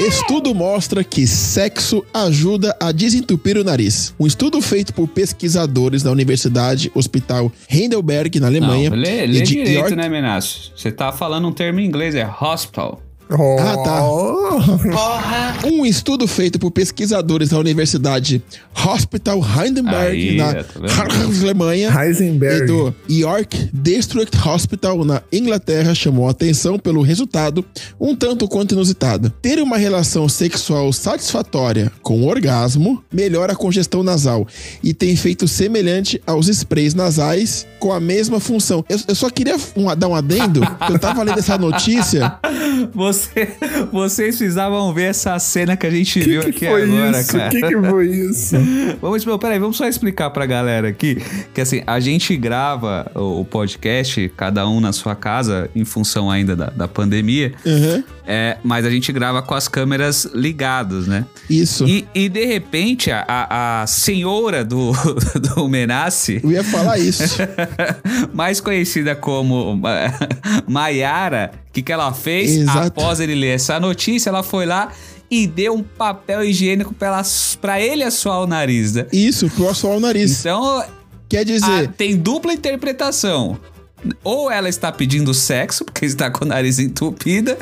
Estudo 0.00 0.54
mostra 0.54 1.04
que 1.04 1.26
sexo 1.26 2.02
ajuda 2.14 2.74
a 2.80 2.90
desentupir 2.90 3.58
o 3.58 3.62
nariz. 3.64 4.14
Um 4.18 4.26
estudo 4.26 4.60
feito 4.62 4.94
por 4.94 5.06
pesquisadores 5.06 6.02
da 6.02 6.10
Universidade 6.10 6.90
Hospital 6.94 7.52
Heidelberg, 7.70 8.40
na 8.40 8.46
Alemanha, 8.46 8.88
Não, 8.90 8.96
lê, 8.96 9.26
lê 9.26 9.42
direito, 9.42 9.70
York- 9.78 9.94
né, 9.94 10.08
Menaço? 10.08 10.72
Você 10.74 10.90
tá 10.90 11.12
falando 11.12 11.46
um 11.46 11.52
termo 11.52 11.80
em 11.80 11.84
inglês, 11.84 12.14
é 12.14 12.26
hospital. 12.40 13.00
Ah, 13.32 13.76
tá. 13.84 14.02
Oh. 14.04 15.68
Um 15.68 15.86
estudo 15.86 16.26
feito 16.26 16.58
por 16.58 16.70
pesquisadores 16.70 17.50
da 17.50 17.58
Universidade 17.58 18.42
Hospital 18.86 19.40
Heidelberg, 19.40 20.30
Aí, 20.30 20.36
na 20.36 20.54
tá 20.54 20.64
vendo? 20.80 21.42
Alemanha, 21.42 21.90
Heisenberg. 22.04 22.64
e 22.64 22.66
do 22.66 22.94
York 23.08 23.70
District 23.72 24.36
Hospital 24.48 25.04
na 25.04 25.22
Inglaterra 25.32 25.94
chamou 25.94 26.26
a 26.28 26.30
atenção 26.32 26.78
pelo 26.78 27.02
resultado 27.02 27.64
um 28.00 28.14
tanto 28.16 28.48
quanto 28.48 28.72
inusitado. 28.74 29.30
Ter 29.42 29.60
uma 29.60 29.76
relação 29.76 30.28
sexual 30.28 30.92
satisfatória 30.92 31.92
com 32.02 32.22
o 32.22 32.26
orgasmo 32.26 33.02
melhora 33.12 33.52
a 33.52 33.56
congestão 33.56 34.02
nasal 34.02 34.46
e 34.82 34.92
tem 34.94 35.10
efeito 35.10 35.46
semelhante 35.46 36.20
aos 36.26 36.48
sprays 36.48 36.94
nasais 36.94 37.66
com 37.78 37.92
a 37.92 38.00
mesma 38.00 38.40
função. 38.40 38.84
Eu, 38.88 38.98
eu 39.08 39.14
só 39.14 39.30
queria 39.30 39.56
um- 39.76 39.94
dar 39.96 40.08
um 40.08 40.14
adendo, 40.14 40.60
que 40.86 40.92
eu 40.92 40.98
tava 40.98 41.22
lendo 41.22 41.38
essa 41.38 41.56
notícia. 41.58 42.34
Você, 42.94 43.19
vocês 43.92 44.36
precisavam 44.36 44.92
ver 44.92 45.10
essa 45.10 45.38
cena 45.38 45.76
que 45.76 45.86
a 45.86 45.90
gente 45.90 46.20
O 46.20 46.24
viu 46.24 46.42
que, 46.42 46.52
que 46.52 46.66
aqui 46.66 46.74
foi 46.74 46.82
agora, 46.84 47.20
isso? 47.20 47.32
cara. 47.36 47.46
O 47.46 47.50
que, 47.50 47.60
que 47.62 47.88
foi 47.90 48.06
isso? 48.08 48.56
Vamos, 49.00 49.24
não, 49.24 49.38
peraí, 49.38 49.58
vamos 49.58 49.76
só 49.76 49.86
explicar 49.86 50.30
pra 50.30 50.46
galera 50.46 50.88
aqui 50.88 51.16
que 51.54 51.60
assim, 51.60 51.82
a 51.86 51.98
gente 52.00 52.36
grava 52.36 53.10
o, 53.14 53.40
o 53.40 53.44
podcast, 53.44 54.30
cada 54.36 54.68
um 54.68 54.80
na 54.80 54.92
sua 54.92 55.14
casa, 55.14 55.70
em 55.74 55.84
função 55.84 56.30
ainda 56.30 56.54
da, 56.54 56.66
da 56.70 56.88
pandemia, 56.88 57.52
Uhum, 57.64 58.02
é, 58.32 58.58
mas 58.62 58.84
a 58.84 58.90
gente 58.90 59.12
grava 59.12 59.42
com 59.42 59.54
as 59.54 59.66
câmeras 59.66 60.24
ligadas, 60.32 61.08
né? 61.08 61.26
isso. 61.48 61.84
E, 61.86 62.06
e, 62.14 62.28
de 62.28 62.44
repente 62.44 63.10
a, 63.10 63.24
a, 63.26 63.82
a 63.82 63.86
senhora 63.88 64.64
do, 64.64 64.92
do 65.54 65.68
Menace, 65.68 66.40
Eu 66.44 66.52
ia 66.52 66.62
falar 66.62 66.98
isso. 66.98 67.22
mais 68.32 68.60
conhecida 68.60 69.16
como 69.16 69.80
eh, 69.88 70.12
Maiara, 70.68 71.50
o 71.68 71.72
que, 71.72 71.82
que 71.82 71.92
ela 71.92 72.12
fez? 72.12 72.56
Exato. 72.56 72.86
Após 72.86 73.18
ele 73.18 73.34
ler 73.34 73.56
essa 73.56 73.80
notícia, 73.80 74.30
ela 74.30 74.44
foi 74.44 74.64
lá 74.64 74.92
e 75.28 75.48
deu 75.48 75.74
um 75.74 75.82
papel 75.82 76.44
higiênico 76.44 76.94
pra 76.94 77.80
ele 77.80 78.04
assoar 78.04 78.42
o 78.42 78.46
nariz, 78.46 78.94
né? 78.94 79.06
Isso, 79.12 79.50
pro 79.50 79.68
assoar 79.68 79.96
o 79.96 80.00
nariz. 80.00 80.38
Então, 80.38 80.84
Quer 81.28 81.44
dizer, 81.44 81.88
tem 81.96 82.16
dupla 82.16 82.52
interpretação. 82.52 83.58
Ou 84.24 84.50
ela 84.50 84.68
está 84.68 84.90
pedindo 84.90 85.32
sexo, 85.34 85.84
porque 85.84 86.06
está 86.06 86.30
com 86.30 86.44
o 86.44 86.48
nariz 86.48 86.78
entupido, 86.78 87.56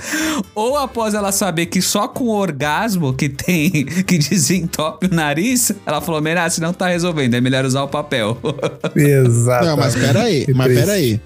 ou 0.55 0.77
após 0.77 1.15
ela 1.15 1.33
saber 1.33 1.67
que 1.67 1.83
só 1.83 2.07
com 2.09 2.25
o 2.25 2.31
orgasmo 2.31 3.13
que 3.13 3.29
tem, 3.29 3.71
que 4.07 4.19
desentope 4.19 5.07
o 5.07 5.15
nariz, 5.15 5.73
ela 5.85 6.01
falou: 6.01 6.21
Menace, 6.21 6.61
não 6.61 6.73
tá 6.73 6.89
resolvendo, 6.89 7.35
é 7.35 7.41
melhor 7.41 7.65
usar 7.65 7.83
o 7.83 7.89
papel. 7.89 8.39
Exato. 8.95 9.65
Não, 9.65 9.77
mas 9.77 9.95
peraí, 9.95 10.47
mas 10.55 10.73
peraí. 10.73 11.21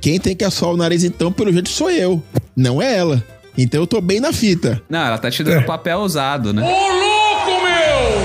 Quem 0.00 0.20
tem 0.20 0.36
que 0.36 0.44
assoar 0.44 0.72
o 0.72 0.76
nariz, 0.76 1.02
então, 1.02 1.32
pelo 1.32 1.50
jeito, 1.52 1.70
sou 1.70 1.90
eu. 1.90 2.22
Não 2.54 2.82
é 2.82 2.94
ela. 2.94 3.24
Então 3.56 3.80
eu 3.80 3.86
tô 3.86 4.00
bem 4.00 4.20
na 4.20 4.32
fita. 4.32 4.82
Não, 4.88 4.98
ela 4.98 5.16
tá 5.16 5.30
te 5.30 5.42
dando 5.42 5.64
papel 5.64 5.98
usado, 6.00 6.52
né? 6.52 6.62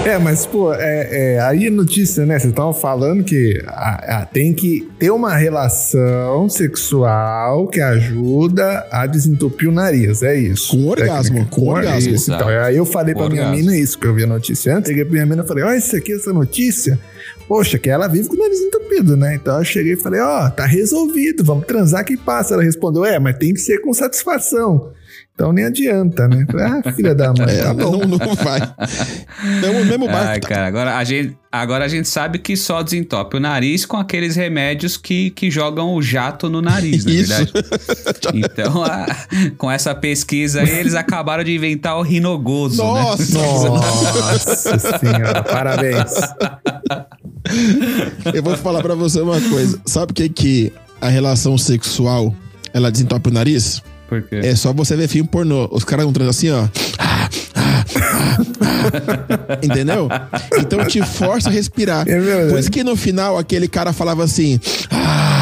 É, 0.10 0.18
mas, 0.18 0.44
pô, 0.44 0.74
é, 0.74 1.36
é, 1.36 1.40
aí 1.42 1.68
a 1.68 1.72
notícia, 1.72 2.26
né? 2.26 2.40
Vocês 2.40 2.50
estavam 2.52 2.74
falando 2.74 3.24
que 3.24 3.62
a- 3.68 4.22
a- 4.22 4.26
tem 4.26 4.54
que 4.54 4.90
ter 4.98 5.12
uma 5.12 5.36
relação 5.36 6.50
sexual 6.50 7.68
que 7.68 7.80
ajuda 7.80 8.88
a 8.92 9.06
desentupir 9.06 9.70
o 9.70 9.72
nariz, 9.72 10.24
é 10.24 10.36
isso. 10.36 10.72
Com 10.76 10.88
orgasmo, 10.88 11.36
Técnica. 11.36 11.56
com 11.56 11.68
orgasmo. 11.68 12.16
Isso, 12.16 12.34
então, 12.34 12.48
aí 12.48 12.76
eu 12.76 12.86
falei 12.86 13.14
Com 13.14 13.20
pra 13.22 13.30
minha 13.30 13.44
orgasmo. 13.44 13.64
mina 13.66 13.78
isso, 13.78 14.00
que 14.00 14.08
eu 14.08 14.16
vi 14.16 14.24
a 14.24 14.28
notícia 14.28 14.76
antes. 14.76 14.88
Cheguei 14.90 15.04
pra 15.06 15.14
minha 15.14 15.26
mina 15.28 15.44
e 15.44 15.48
falei, 15.48 15.64
ó, 15.64 15.74
isso 15.74 15.96
aqui, 15.96 16.14
essa 16.14 16.34
notícia. 16.34 17.00
Poxa, 17.48 17.78
que 17.78 17.90
ela 17.90 18.08
vive 18.08 18.30
com 18.30 18.36
o 18.36 18.40
nariz 18.40 18.60
entupido, 18.62 19.16
né? 19.16 19.36
Então 19.36 19.60
eu 19.60 19.64
cheguei 19.66 19.94
e 19.94 19.98
falei, 19.98 20.22
ó, 20.22 20.50
tá 20.50 20.66
resolvido, 20.66 21.44
vamos 21.44 21.66
transar 21.68 22.04
que 22.04 22.18
passa. 22.18 22.56
Ela 22.56 22.64
respondeu, 22.64 23.06
é, 23.06 23.20
mas 23.20 23.38
tem 23.38 23.54
que 23.54 23.60
ser 23.60 23.80
com 23.80 23.94
satisfação. 23.94 24.90
Então 25.40 25.54
nem 25.54 25.64
adianta, 25.64 26.28
né? 26.28 26.46
Ah, 26.86 26.92
filha 26.92 27.16
da 27.16 27.32
mãe, 27.32 27.48
É, 27.48 27.64
tá 27.64 27.74
bom. 27.74 27.92
não, 28.06 28.18
não 28.18 28.36
vai. 28.36 28.60
Não, 29.62 29.80
no 29.80 29.86
mesmo 29.86 30.06
barco. 30.06 30.28
Ai, 30.28 30.40
tá. 30.42 30.48
cara, 30.50 30.68
agora 30.68 30.98
a, 30.98 31.04
gente, 31.06 31.38
agora 31.50 31.86
a 31.86 31.88
gente 31.88 32.10
sabe 32.10 32.40
que 32.40 32.58
só 32.58 32.84
desentope 32.84 33.38
o 33.38 33.40
nariz 33.40 33.86
com 33.86 33.96
aqueles 33.96 34.36
remédios 34.36 34.98
que, 34.98 35.30
que 35.30 35.50
jogam 35.50 35.94
o 35.96 36.02
jato 36.02 36.50
no 36.50 36.62
nariz, 36.62 37.06
na 37.06 37.12
Isso. 37.12 37.30
verdade. 37.30 37.54
Então, 38.36 38.84
a- 38.84 39.06
com 39.58 39.72
essa 39.72 39.96
pesquisa 39.96 40.60
aí, 40.60 40.70
eles 40.72 40.94
acabaram 40.94 41.42
de 41.46 41.56
inventar 41.56 41.98
o 41.98 42.02
rinogozo, 42.02 42.84
né? 42.84 43.02
Nossa! 43.02 43.40
Nossa 43.70 44.78
senhora, 45.00 45.42
parabéns. 45.42 46.12
Eu 48.34 48.44
vou 48.44 48.58
falar 48.58 48.82
pra 48.82 48.94
você 48.94 49.22
uma 49.22 49.40
coisa. 49.40 49.80
Sabe 49.86 50.12
o 50.12 50.16
que 50.16 50.28
que 50.28 50.74
a 51.00 51.08
relação 51.08 51.58
sexual, 51.58 52.36
ela 52.74 52.92
desentope 52.92 53.30
o 53.30 53.34
nariz? 53.34 53.82
Por 54.10 54.22
quê? 54.24 54.42
É 54.44 54.56
só 54.56 54.74
você 54.74 54.96
ver 54.96 55.08
filme 55.08 55.30
pornô. 55.30 55.70
Os 55.72 55.84
caras 55.84 56.06
não 56.06 56.12
transam 56.12 56.32
assim, 56.32 56.50
ó. 56.50 56.68
Entendeu? 59.62 60.10
Então 60.58 60.86
te 60.86 61.02
força 61.06 61.50
a 61.50 61.52
respirar. 61.52 62.08
É 62.08 62.20
verdade. 62.20 62.50
Por 62.50 62.60
isso 62.60 62.72
que 62.72 62.84
no 62.84 62.96
final 62.96 63.38
aquele 63.38 63.68
cara 63.68 63.94
falava 63.94 64.24
assim: 64.24 64.60
Ah, 64.90 65.39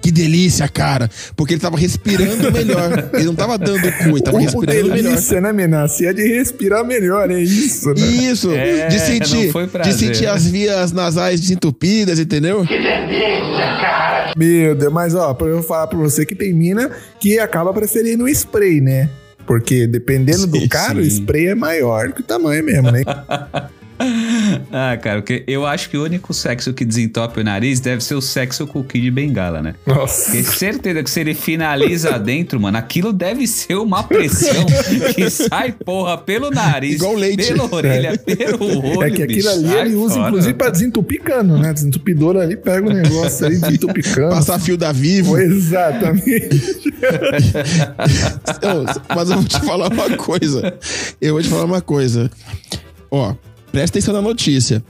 que 0.00 0.10
delícia, 0.10 0.68
cara. 0.68 1.10
Porque 1.36 1.54
ele 1.54 1.60
tava 1.60 1.76
respirando 1.76 2.50
melhor. 2.52 3.10
Ele 3.14 3.24
não 3.24 3.34
tava 3.34 3.56
dando 3.58 3.80
cu, 3.98 4.08
ele 4.10 4.22
tava 4.22 4.36
O, 4.36 4.40
o 4.40 4.42
respirando 4.42 4.90
melhor. 4.90 5.02
delícia, 5.10 5.40
né, 5.40 5.52
Menace? 5.52 6.06
É 6.06 6.12
de 6.12 6.22
respirar 6.22 6.84
melhor, 6.84 7.30
é 7.30 7.40
isso, 7.40 7.88
né? 7.94 8.00
Isso, 8.00 8.50
É, 8.52 8.88
de 8.88 8.98
sentir, 8.98 9.52
de 9.84 9.92
sentir 9.92 10.26
as 10.26 10.46
vias 10.46 10.92
nasais 10.92 11.40
desentupidas, 11.40 12.18
entendeu? 12.18 12.64
Meu 14.36 14.74
Deus, 14.74 14.92
mas 14.92 15.14
ó, 15.14 15.36
eu 15.40 15.54
vou 15.54 15.62
falar 15.62 15.86
pra 15.86 15.98
você 15.98 16.24
que 16.24 16.34
tem 16.34 16.52
mina 16.52 16.90
que 17.18 17.38
acaba 17.38 17.72
preferindo 17.72 18.24
o 18.24 18.28
spray, 18.28 18.80
né? 18.80 19.08
Porque 19.46 19.86
dependendo 19.86 20.42
Sim, 20.42 20.48
do 20.50 20.68
cara, 20.68 20.98
o 20.98 21.02
sim. 21.02 21.08
spray 21.10 21.48
é 21.48 21.54
maior 21.54 22.12
que 22.12 22.20
o 22.20 22.24
tamanho 22.24 22.62
mesmo, 22.64 22.90
né? 22.92 23.02
Ah, 24.72 24.96
cara, 24.96 25.20
porque 25.20 25.44
eu 25.46 25.66
acho 25.66 25.88
que 25.90 25.96
o 25.96 26.04
único 26.04 26.32
sexo 26.34 26.72
que 26.72 26.84
desentope 26.84 27.40
o 27.40 27.44
nariz 27.44 27.80
deve 27.80 28.02
ser 28.02 28.14
o 28.14 28.20
sexo 28.20 28.66
com 28.66 28.80
o 28.80 28.84
Kid 28.84 29.04
de 29.04 29.10
Bengala, 29.10 29.62
né? 29.62 29.74
Nossa. 29.86 30.30
Porque 30.30 30.42
certeza 30.44 31.02
que 31.02 31.10
se 31.10 31.20
ele 31.20 31.34
finaliza 31.34 32.16
dentro, 32.18 32.60
mano, 32.60 32.78
aquilo 32.78 33.12
deve 33.12 33.46
ser 33.46 33.76
uma 33.76 34.02
pressão 34.02 34.66
que 35.14 35.28
sai, 35.30 35.72
porra, 35.72 36.16
pelo 36.18 36.50
nariz, 36.50 36.96
Igual 36.96 37.14
leite. 37.14 37.46
pela 37.46 37.74
orelha, 37.74 38.18
pelo 38.18 38.86
olho. 38.98 39.02
É 39.02 39.10
que 39.10 39.22
aquilo 39.22 39.36
bicho, 39.36 39.48
ali 39.50 39.72
ele 39.74 39.94
usa, 39.94 40.14
fora. 40.14 40.28
inclusive, 40.28 40.54
pra 40.54 40.70
desentupir 40.70 41.22
cano, 41.22 41.58
né? 41.58 41.72
Desentupidor 41.72 42.36
ali 42.36 42.56
pega 42.56 42.88
o 42.88 42.92
negócio 42.92 43.46
aí, 43.46 43.58
desentupir 43.58 44.14
cano. 44.14 44.30
Passar 44.30 44.58
fio 44.58 44.76
da 44.76 44.92
Vivo. 44.92 45.38
Exatamente. 45.38 46.48
Mas 49.14 49.30
eu 49.30 49.36
vou 49.36 49.44
te 49.44 49.60
falar 49.60 49.92
uma 49.92 50.16
coisa. 50.16 50.74
Eu 51.20 51.34
vou 51.34 51.42
te 51.42 51.48
falar 51.48 51.64
uma 51.64 51.80
coisa. 51.80 52.30
Ó, 53.10 53.34
presta 53.72 53.98
atenção 53.98 54.14
na 54.14 54.22
notícia. 54.22 54.82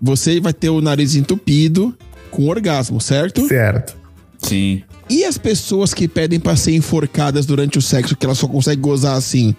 Você 0.00 0.40
vai 0.40 0.52
ter 0.52 0.68
o 0.68 0.80
nariz 0.80 1.14
entupido 1.14 1.96
com 2.30 2.48
orgasmo, 2.48 3.00
certo? 3.00 3.46
certo. 3.48 3.96
Sim. 4.38 4.82
E 5.10 5.24
as 5.24 5.38
pessoas 5.38 5.94
que 5.94 6.06
pedem 6.06 6.38
pra 6.38 6.54
ser 6.54 6.72
enforcadas 6.72 7.46
durante 7.46 7.78
o 7.78 7.82
sexo, 7.82 8.14
que 8.16 8.24
elas 8.24 8.38
só 8.38 8.46
conseguem 8.46 8.80
gozar 8.80 9.16
assim? 9.16 9.54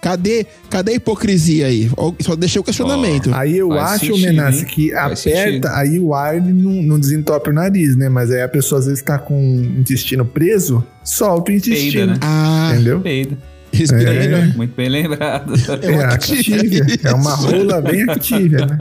Cadê, 0.00 0.46
cadê 0.70 0.92
a 0.92 0.94
hipocrisia 0.94 1.66
aí? 1.66 1.90
Só 2.20 2.36
deixei 2.36 2.60
o 2.60 2.64
questionamento. 2.64 3.34
Aí 3.34 3.58
eu 3.58 3.72
acho, 3.72 4.06
sentido, 4.06 4.26
Menace, 4.26 4.64
que 4.64 4.94
aperta, 4.94 5.76
aí 5.76 5.98
o 5.98 6.14
ar 6.14 6.36
ele 6.36 6.52
não, 6.52 6.82
não 6.82 7.00
desentope 7.00 7.50
o 7.50 7.52
nariz, 7.52 7.96
né? 7.96 8.08
Mas 8.08 8.30
aí 8.30 8.40
a 8.40 8.48
pessoa 8.48 8.78
às 8.78 8.86
vezes 8.86 9.02
tá 9.02 9.18
com 9.18 9.34
o 9.34 9.60
intestino 9.80 10.24
preso, 10.24 10.84
solta 11.02 11.50
o 11.50 11.54
intestino. 11.54 11.92
Peida, 11.92 12.06
né? 12.12 12.18
Ah, 12.22 12.70
Entendeu? 12.72 13.00
Peida. 13.00 13.38
Respira 13.78 14.14
É. 14.14 14.18
melhor. 14.18 14.46
Muito 14.56 14.74
bem 14.76 14.88
lembrado. 14.88 15.52
É 15.82 15.90
um 15.90 16.00
É. 16.00 17.08
É 17.08 17.12
uma 17.14 17.34
rola 17.34 17.80
bem 17.82 18.02
ativa, 18.08 18.66
né? 18.66 18.76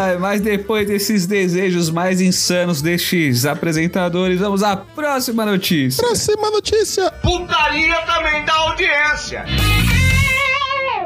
Ai, 0.00 0.16
mas 0.18 0.40
depois 0.40 0.86
desses 0.86 1.26
desejos 1.26 1.90
mais 1.90 2.20
insanos 2.20 2.80
destes 2.82 3.44
apresentadores, 3.46 4.38
vamos 4.40 4.62
à 4.62 4.76
próxima 4.76 5.44
notícia. 5.44 6.02
Próxima 6.02 6.50
notícia. 6.50 7.10
Putaria 7.22 7.96
também 8.06 8.44
dá 8.44 8.54
audiência. 8.54 9.44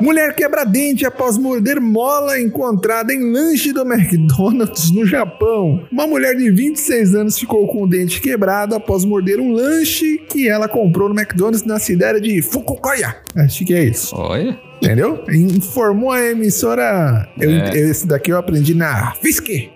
Mulher 0.01 0.35
quebra 0.35 0.65
dente 0.65 1.05
após 1.07 1.39
morder 1.39 1.81
mola 1.81 2.41
encontrada 2.41 3.13
em 3.13 3.33
lanche 3.33 3.73
do 3.73 3.83
McDonald's 3.83 4.91
no 4.93 5.07
Japão. 5.07 5.85
Uma 5.91 6.07
mulher 6.07 6.37
de 6.37 6.51
26 6.51 7.15
anos 7.15 7.39
ficou 7.39 7.67
com 7.69 7.83
o 7.85 7.87
dente 7.87 8.21
quebrado 8.21 8.75
após 8.75 9.05
morder 9.05 9.39
um 9.41 9.53
lanche 9.53 10.19
que 10.29 10.49
ela 10.49 10.69
comprou 10.69 11.09
no 11.09 11.15
McDonald's 11.15 11.65
na 11.65 11.79
cidade 11.79 12.21
de 12.21 12.43
Fukuoka. 12.43 13.17
Acho 13.37 13.65
que 13.65 13.75
é 13.75 13.85
isso. 13.85 14.15
Olha. 14.17 14.59
Entendeu? 14.83 15.23
Informou 15.29 16.11
a 16.11 16.21
emissora. 16.21 17.29
Eu, 17.39 17.51
É. 17.51 17.77
Esse 17.77 18.07
daqui 18.07 18.33
eu 18.33 18.39
aprendi 18.39 18.75
na 18.75 19.15
FISC. 19.15 19.71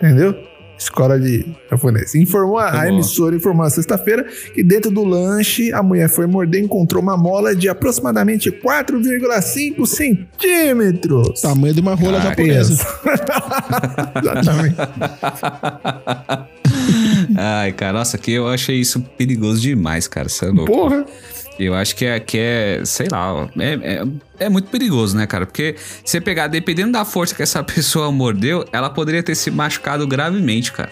Entendeu? 0.00 0.34
Escola 0.82 1.18
de 1.18 1.46
japonês. 1.70 2.14
Informou 2.14 2.58
a, 2.58 2.82
a 2.82 2.88
emissora 2.88 3.36
informou 3.36 3.64
na 3.64 3.70
sexta-feira 3.70 4.24
que 4.54 4.62
dentro 4.62 4.90
do 4.90 5.04
lanche 5.04 5.72
a 5.72 5.82
mulher 5.82 6.08
foi 6.08 6.26
morder 6.26 6.60
e 6.60 6.64
encontrou 6.64 7.02
uma 7.02 7.16
mola 7.16 7.54
de 7.54 7.68
aproximadamente 7.68 8.50
4,5 8.50 9.86
centímetros. 9.86 11.40
Tamanho 11.40 11.74
de 11.74 11.80
uma 11.80 11.94
rola 11.94 12.18
Cara, 12.18 12.30
japonesa. 12.30 12.74
Exatamente. 14.22 14.76
Ai, 17.36 17.72
cara, 17.72 17.98
nossa, 17.98 18.18
que 18.18 18.32
eu 18.32 18.48
achei 18.48 18.76
isso 18.76 19.00
perigoso 19.16 19.60
demais, 19.60 20.08
cara. 20.08 20.28
Você 20.28 20.46
é 20.46 20.48
louco. 20.48 20.72
Porra. 20.72 21.04
Eu 21.58 21.74
acho 21.74 21.94
que 21.94 22.04
é, 22.04 22.18
que 22.18 22.38
é 22.38 22.80
sei 22.84 23.08
lá, 23.10 23.48
é, 23.58 23.72
é, 23.72 24.04
é 24.46 24.48
muito 24.48 24.70
perigoso, 24.70 25.16
né, 25.16 25.26
cara? 25.26 25.46
Porque 25.46 25.76
você 26.04 26.20
pegar, 26.20 26.46
dependendo 26.48 26.92
da 26.92 27.04
força 27.04 27.34
que 27.34 27.42
essa 27.42 27.62
pessoa 27.64 28.10
mordeu, 28.10 28.64
ela 28.72 28.90
poderia 28.90 29.22
ter 29.22 29.34
se 29.34 29.50
machucado 29.50 30.06
gravemente, 30.06 30.72
cara. 30.72 30.90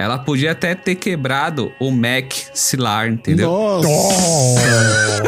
Ela 0.00 0.16
podia 0.16 0.52
até 0.52 0.76
ter 0.76 0.94
quebrado 0.94 1.72
o 1.80 1.90
maxilar, 1.90 3.08
entendeu? 3.08 3.50
Nossa. 3.50 3.88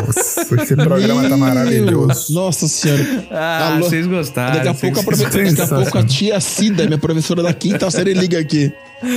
Nossa, 0.06 0.62
esse 0.62 0.76
programa 0.76 1.28
tá 1.28 1.36
maravilhoso. 1.36 2.32
Nossa 2.32 2.68
senhora. 2.68 3.04
Ah, 3.32 3.72
Alô? 3.74 3.82
vocês 3.84 4.06
gostaram. 4.06 4.54
Daqui 4.54 4.68
a, 4.68 4.72
vocês 4.72 4.92
pouco 4.94 5.00
a 5.00 5.02
profe- 5.02 5.24
daqui 5.24 5.60
a 5.60 5.66
pouco 5.66 5.98
a 5.98 6.04
tia 6.04 6.38
Cida, 6.38 6.86
minha 6.86 6.98
professora 6.98 7.42
da 7.42 7.52
quinta 7.52 7.90
série, 7.90 8.14
liga 8.14 8.38
aqui. 8.38 8.72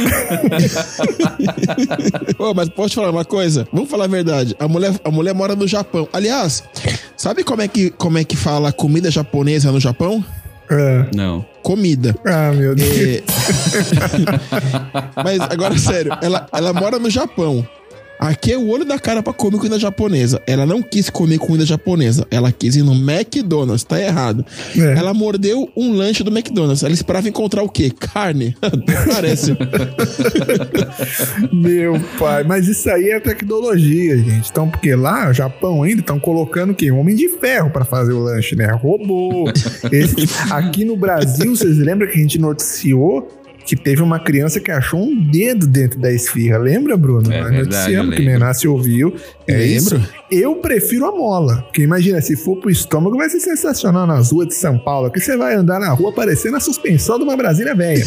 Mas 2.56 2.70
posso 2.70 2.90
te 2.90 2.96
falar 2.96 3.12
uma 3.12 3.26
coisa? 3.26 3.68
Vamos 3.72 3.92
falar 3.92 4.06
a 4.06 4.08
verdade. 4.08 4.56
A 4.60 4.68
mulher, 4.68 4.92
a 5.04 5.12
mulher 5.12 5.36
mora 5.36 5.56
no 5.56 5.68
Japão. 5.68 6.08
Aliás, 6.12 6.64
sabe 7.16 7.44
como 7.44 7.62
é 7.62 7.68
que, 7.68 7.92
como 7.92 8.18
é 8.18 8.24
que 8.24 8.36
fala 8.36 8.72
comida 8.72 9.12
japonesa 9.12 9.72
no 9.72 9.80
Japão? 9.80 10.24
É. 10.70 11.06
Não. 11.16 11.46
Comida. 11.64 12.16
Ah, 12.26 12.52
meu 12.52 12.76
Deus. 12.76 12.98
É... 12.98 13.24
Mas 15.24 15.40
agora, 15.42 15.78
sério, 15.78 16.12
ela, 16.22 16.48
ela 16.52 16.74
mora 16.74 17.00
no 17.00 17.10
Japão. 17.10 17.66
Aqui 18.26 18.54
é 18.54 18.58
o 18.58 18.70
olho 18.70 18.86
da 18.86 18.98
cara 18.98 19.22
pra 19.22 19.34
comer 19.34 19.58
comida 19.58 19.78
japonesa. 19.78 20.42
Ela 20.48 20.66
não 20.66 20.82
quis 20.82 21.10
comer 21.10 21.38
comida 21.40 21.66
japonesa. 21.66 22.26
Ela 22.32 22.52
quis 22.54 22.76
ir 22.78 22.84
no 22.84 22.94
McDonald's. 22.94 23.84
Tá 23.84 24.02
errado. 24.02 24.46
É. 24.78 24.98
Ela 24.98 25.14
mordeu 25.14 25.70
um 25.76 25.92
lanche 25.92 26.24
do 26.24 26.32
McDonald's. 26.32 26.84
Ela 26.84 26.94
esperava 26.94 27.28
encontrar 27.28 27.64
o 27.64 27.70
quê? 27.70 27.92
Carne. 27.92 28.56
Parece. 29.14 29.52
Meu 31.52 32.00
pai, 32.18 32.44
mas 32.44 32.68
isso 32.68 32.90
aí 32.90 33.10
é 33.10 33.20
tecnologia, 33.20 34.18
gente. 34.18 34.50
Então, 34.50 34.70
porque 34.70 34.96
lá, 34.96 35.28
no 35.28 35.34
Japão 35.34 35.84
ainda, 35.84 36.02
estão 36.02 36.20
colocando 36.20 36.72
o 36.72 36.76
quê? 36.76 36.92
Um 36.92 37.00
homem 37.00 37.16
de 37.16 37.28
ferro 37.40 37.70
pra 37.70 37.84
fazer 37.86 38.14
o 38.14 38.20
lanche, 38.20 38.56
né? 38.56 38.72
Robô. 38.72 39.46
Esse- 39.92 40.28
aqui 40.52 40.86
no 40.86 40.96
Brasil, 40.96 41.56
vocês 41.56 41.78
lembram 41.78 42.08
que 42.08 42.18
a 42.18 42.22
gente 42.22 42.40
noticiou 42.40 43.28
que 43.66 43.76
teve 43.76 44.02
uma 44.02 44.20
criança 44.20 44.60
que 44.60 44.72
achou 44.72 45.02
um 45.02 45.16
dedo 45.16 45.66
dentro 45.68 46.00
da 46.00 46.12
esfirra? 46.12 46.58
Lembra, 46.58 46.98
Bruno? 46.98 47.32
É 47.32 47.42
Nós 47.42 47.50
verdade, 47.50 47.70
noticiamos 47.70 48.16
que. 48.16 48.22
Menace 48.24 48.68
ouviu. 48.68 49.16
É 49.48 49.58
Lembro. 49.58 49.98
isso. 49.98 50.10
Eu 50.34 50.56
prefiro 50.56 51.06
a 51.06 51.12
mola. 51.12 51.64
Porque 51.64 51.82
imagina, 51.82 52.22
se 52.22 52.36
for 52.36 52.56
pro 52.58 52.70
estômago, 52.70 53.18
vai 53.18 53.30
ser 53.30 53.40
sensacional 53.40 54.08
nas 54.08 54.32
ruas 54.32 54.48
de 54.48 54.56
São 54.56 54.78
Paulo. 54.78 55.08
Aqui 55.08 55.20
você 55.20 55.38
vai 55.38 55.56
andar 55.56 55.80
na 55.80 55.90
rua 55.92 56.12
parecendo 56.12 56.58
a 56.58 56.60
suspensão 56.60 57.18
de 57.18 57.24
uma 57.24 57.38
Brasília 57.38 57.76
velha. 57.76 58.06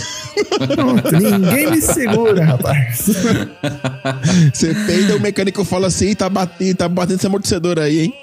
Pronto, 0.74 1.12
ninguém 1.12 1.70
me 1.70 1.80
segura, 1.80 2.44
rapaz. 2.44 3.06
Você 4.52 4.74
peida, 4.86 5.16
o 5.16 5.20
mecânico 5.20 5.64
fala 5.64 5.86
assim: 5.88 6.14
tá 6.14 6.28
batendo, 6.28 6.76
tá 6.76 6.88
batendo 6.88 7.16
esse 7.16 7.26
amortecedor 7.26 7.78
aí, 7.78 8.00
hein? 8.04 8.14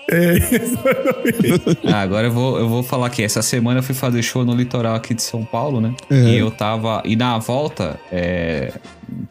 Ah, 1.86 2.02
agora 2.02 2.28
eu 2.28 2.32
vou, 2.32 2.58
eu 2.60 2.70
vou 2.70 2.84
falar 2.84 3.10
que 3.10 3.24
essa 3.24 3.42
semana 3.42 3.80
eu 3.80 3.84
fui 3.84 3.96
fazer 3.96 4.22
show 4.22 4.46
no 4.46 4.56
litoral 4.56 4.96
aqui 4.96 5.14
de 5.14 5.22
São 5.22 5.44
Paulo, 5.44 5.82
né? 5.82 5.94
É. 6.10 6.16
E 6.16 6.38
eu 6.38 6.52
tava. 6.52 7.02
E 7.06 7.16
na 7.16 7.38
volta, 7.38 8.00
é, 8.12 8.74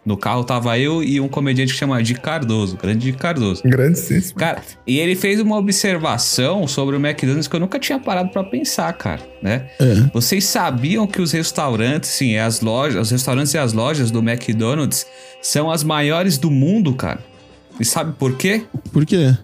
no 0.04 0.16
carro 0.16 0.44
tava 0.44 0.78
eu 0.78 1.02
e 1.02 1.20
um 1.20 1.28
comediante 1.28 1.72
que 1.72 1.78
chama 1.78 2.02
Di 2.02 2.14
Cardoso, 2.14 2.76
grande 2.76 3.10
Di 3.10 3.12
Cardoso. 3.12 3.62
Grande 3.64 3.98
senso. 3.98 4.34
Cara, 4.34 4.61
e 4.86 4.98
ele 4.98 5.14
fez 5.14 5.40
uma 5.40 5.56
observação 5.56 6.66
sobre 6.66 6.96
o 6.96 6.98
McDonald's 7.04 7.48
que 7.48 7.56
eu 7.56 7.60
nunca 7.60 7.78
tinha 7.78 7.98
parado 7.98 8.30
pra 8.30 8.42
pensar, 8.44 8.92
cara, 8.94 9.20
né? 9.42 9.70
É. 9.80 9.94
Vocês 10.12 10.44
sabiam 10.44 11.06
que 11.06 11.20
os 11.20 11.32
restaurantes, 11.32 12.10
sim, 12.10 12.36
as 12.36 12.60
lojas, 12.60 13.02
os 13.02 13.10
restaurantes 13.10 13.54
e 13.54 13.58
as 13.58 13.72
lojas 13.72 14.10
do 14.10 14.20
McDonald's 14.20 15.06
são 15.40 15.70
as 15.70 15.82
maiores 15.82 16.38
do 16.38 16.50
mundo, 16.50 16.94
cara? 16.94 17.20
E 17.78 17.84
sabe 17.84 18.12
por 18.18 18.36
quê? 18.36 18.64
Por 18.92 19.06
quê? 19.06 19.36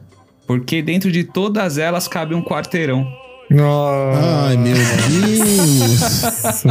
Porque 0.47 0.81
dentro 0.81 1.13
de 1.13 1.25
todas 1.25 1.79
elas 1.79 2.09
cabe 2.09 2.35
um 2.35 2.43
quarteirão. 2.43 3.07
Nossa 3.51 4.47
Ai, 4.49 4.57
meu 4.59 4.75
Deus. 4.75 6.01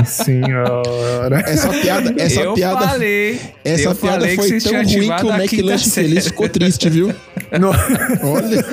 senhora. 0.08 1.40
Essa 1.48 1.70
piada, 1.70 2.14
essa 2.22 2.42
eu 2.42 2.54
piada, 2.54 2.88
falei. 2.88 3.40
essa 3.66 3.82
eu 3.84 3.96
piada 3.96 4.20
falei 4.20 4.36
foi 4.36 4.60
tão 4.62 4.74
ruim 4.84 5.10
que 5.18 5.26
o 5.26 5.34
McLanche 5.34 5.90
feliz 5.90 6.28
ficou 6.28 6.48
triste, 6.48 6.88
viu? 6.90 7.14
No- 7.60 7.70
Olha. 7.70 8.66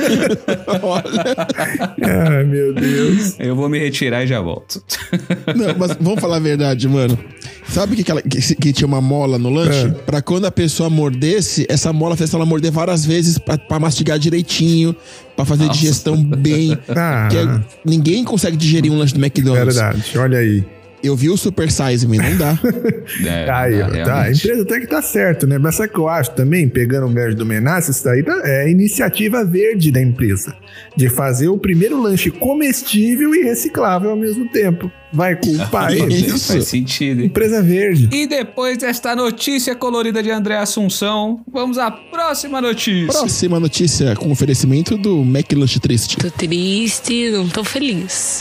Olha. 0.82 1.46
Ai, 2.02 2.44
meu 2.44 2.74
Deus. 2.74 3.36
Eu 3.38 3.56
vou 3.56 3.68
me 3.70 3.78
retirar 3.78 4.22
e 4.24 4.26
já 4.26 4.40
volto. 4.40 4.82
Não, 5.54 5.74
mas 5.78 5.96
vamos 6.00 6.20
falar 6.20 6.36
a 6.36 6.40
verdade, 6.40 6.86
mano. 6.88 7.18
Sabe 7.68 7.96
que, 7.96 8.02
aquela, 8.02 8.20
que, 8.20 8.54
que 8.56 8.72
tinha 8.74 8.86
uma 8.86 9.00
mola 9.00 9.38
no 9.38 9.48
lanche? 9.48 9.86
É. 9.86 9.90
Pra 9.90 10.20
quando 10.20 10.44
a 10.44 10.50
pessoa 10.50 10.90
mordesse, 10.90 11.66
essa 11.70 11.92
mola 11.92 12.14
fez 12.16 12.32
ela 12.34 12.44
morder 12.44 12.70
várias 12.70 13.04
vezes 13.06 13.38
pra, 13.38 13.56
pra 13.56 13.80
mastigar 13.80 14.18
direitinho, 14.18 14.94
pra 15.36 15.44
fazer 15.44 15.64
Nossa. 15.66 15.78
digestão 15.78 16.16
bem. 16.22 16.76
Ah, 16.96 17.28
Que 17.30 17.36
é- 17.38 17.60
ninguém 17.84 18.24
consegue 18.24 18.56
digerir 18.56 18.92
um 18.92 18.98
lanche 18.98 19.14
do 19.14 19.20
McDonald's. 19.24 19.74
verdade. 19.76 20.18
Olha 20.18 20.38
aí. 20.38 20.64
Eu 21.04 21.14
vi 21.14 21.28
o 21.28 21.36
Super 21.36 21.70
Size 21.70 22.08
Me, 22.08 22.16
não 22.16 22.36
dá. 22.36 22.58
É, 23.26 23.50
Aí, 23.50 23.78
dá, 23.78 24.04
tá. 24.04 24.22
A 24.22 24.32
empresa 24.32 24.62
até 24.62 24.80
que 24.80 24.86
tá 24.86 25.02
certo, 25.02 25.46
né? 25.46 25.58
Mas 25.58 25.74
sabe 25.74 25.90
o 25.90 25.92
que 25.92 25.98
eu 25.98 26.08
acho 26.08 26.30
também, 26.34 26.66
pegando 26.68 27.06
o 27.06 27.10
gancho 27.10 27.36
do 27.36 27.44
Menace, 27.44 27.90
isso 27.90 28.02
daí 28.02 28.22
tá- 28.22 28.40
é 28.44 28.62
a 28.62 28.68
iniciativa 28.70 29.44
verde 29.44 29.90
da 29.92 30.00
empresa. 30.00 30.56
De 30.96 31.08
fazer 31.10 31.48
o 31.48 31.58
primeiro 31.58 32.00
lanche 32.00 32.30
comestível 32.30 33.34
e 33.34 33.42
reciclável 33.42 34.10
ao 34.10 34.16
mesmo 34.16 34.48
tempo. 34.50 34.90
Vai 35.12 35.36
culpar 35.36 35.92
Isso. 35.92 36.04
eles. 36.06 36.46
Faz 36.46 36.64
sentido, 36.66 37.20
hein? 37.20 37.26
Empresa 37.26 37.62
verde. 37.62 38.08
E 38.10 38.26
depois 38.26 38.78
desta 38.78 39.14
notícia 39.14 39.74
colorida 39.76 40.22
de 40.22 40.30
André 40.30 40.56
Assunção, 40.56 41.44
vamos 41.52 41.76
à 41.78 41.90
próxima 41.90 42.60
notícia. 42.60 43.12
Próxima 43.12 43.60
notícia 43.60 44.16
com 44.16 44.30
oferecimento 44.32 44.96
do 44.96 45.20
McLanche 45.22 45.78
Triste. 45.78 46.16
Tô 46.16 46.30
triste, 46.30 47.30
não 47.30 47.48
tô 47.48 47.62
feliz. 47.62 48.40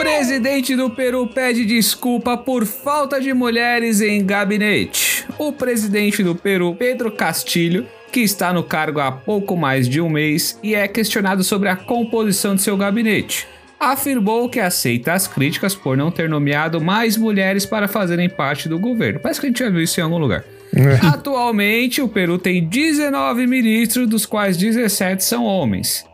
Presidente 0.00 0.74
do 0.74 0.88
Peru 0.88 1.26
pede 1.26 1.62
desculpa 1.66 2.34
por 2.34 2.64
falta 2.64 3.20
de 3.20 3.34
mulheres 3.34 4.00
em 4.00 4.24
gabinete. 4.24 5.26
O 5.38 5.52
presidente 5.52 6.22
do 6.22 6.34
Peru, 6.34 6.74
Pedro 6.74 7.12
Castilho, 7.12 7.86
que 8.10 8.20
está 8.20 8.50
no 8.50 8.64
cargo 8.64 8.98
há 8.98 9.12
pouco 9.12 9.58
mais 9.58 9.86
de 9.86 10.00
um 10.00 10.08
mês 10.08 10.58
e 10.62 10.74
é 10.74 10.88
questionado 10.88 11.44
sobre 11.44 11.68
a 11.68 11.76
composição 11.76 12.54
de 12.54 12.62
seu 12.62 12.78
gabinete, 12.78 13.46
afirmou 13.78 14.48
que 14.48 14.58
aceita 14.58 15.12
as 15.12 15.28
críticas 15.28 15.74
por 15.74 15.98
não 15.98 16.10
ter 16.10 16.30
nomeado 16.30 16.80
mais 16.80 17.18
mulheres 17.18 17.66
para 17.66 17.86
fazerem 17.86 18.30
parte 18.30 18.70
do 18.70 18.78
governo. 18.78 19.20
Parece 19.20 19.38
que 19.38 19.48
a 19.48 19.50
gente 19.50 19.58
já 19.58 19.68
viu 19.68 19.82
isso 19.82 20.00
em 20.00 20.02
algum 20.02 20.16
lugar. 20.16 20.42
Atualmente, 21.12 22.00
o 22.00 22.08
Peru 22.08 22.38
tem 22.38 22.66
19 22.66 23.46
ministros, 23.46 24.08
dos 24.08 24.24
quais 24.24 24.56
17 24.56 25.22
são 25.22 25.44
homens. 25.44 26.08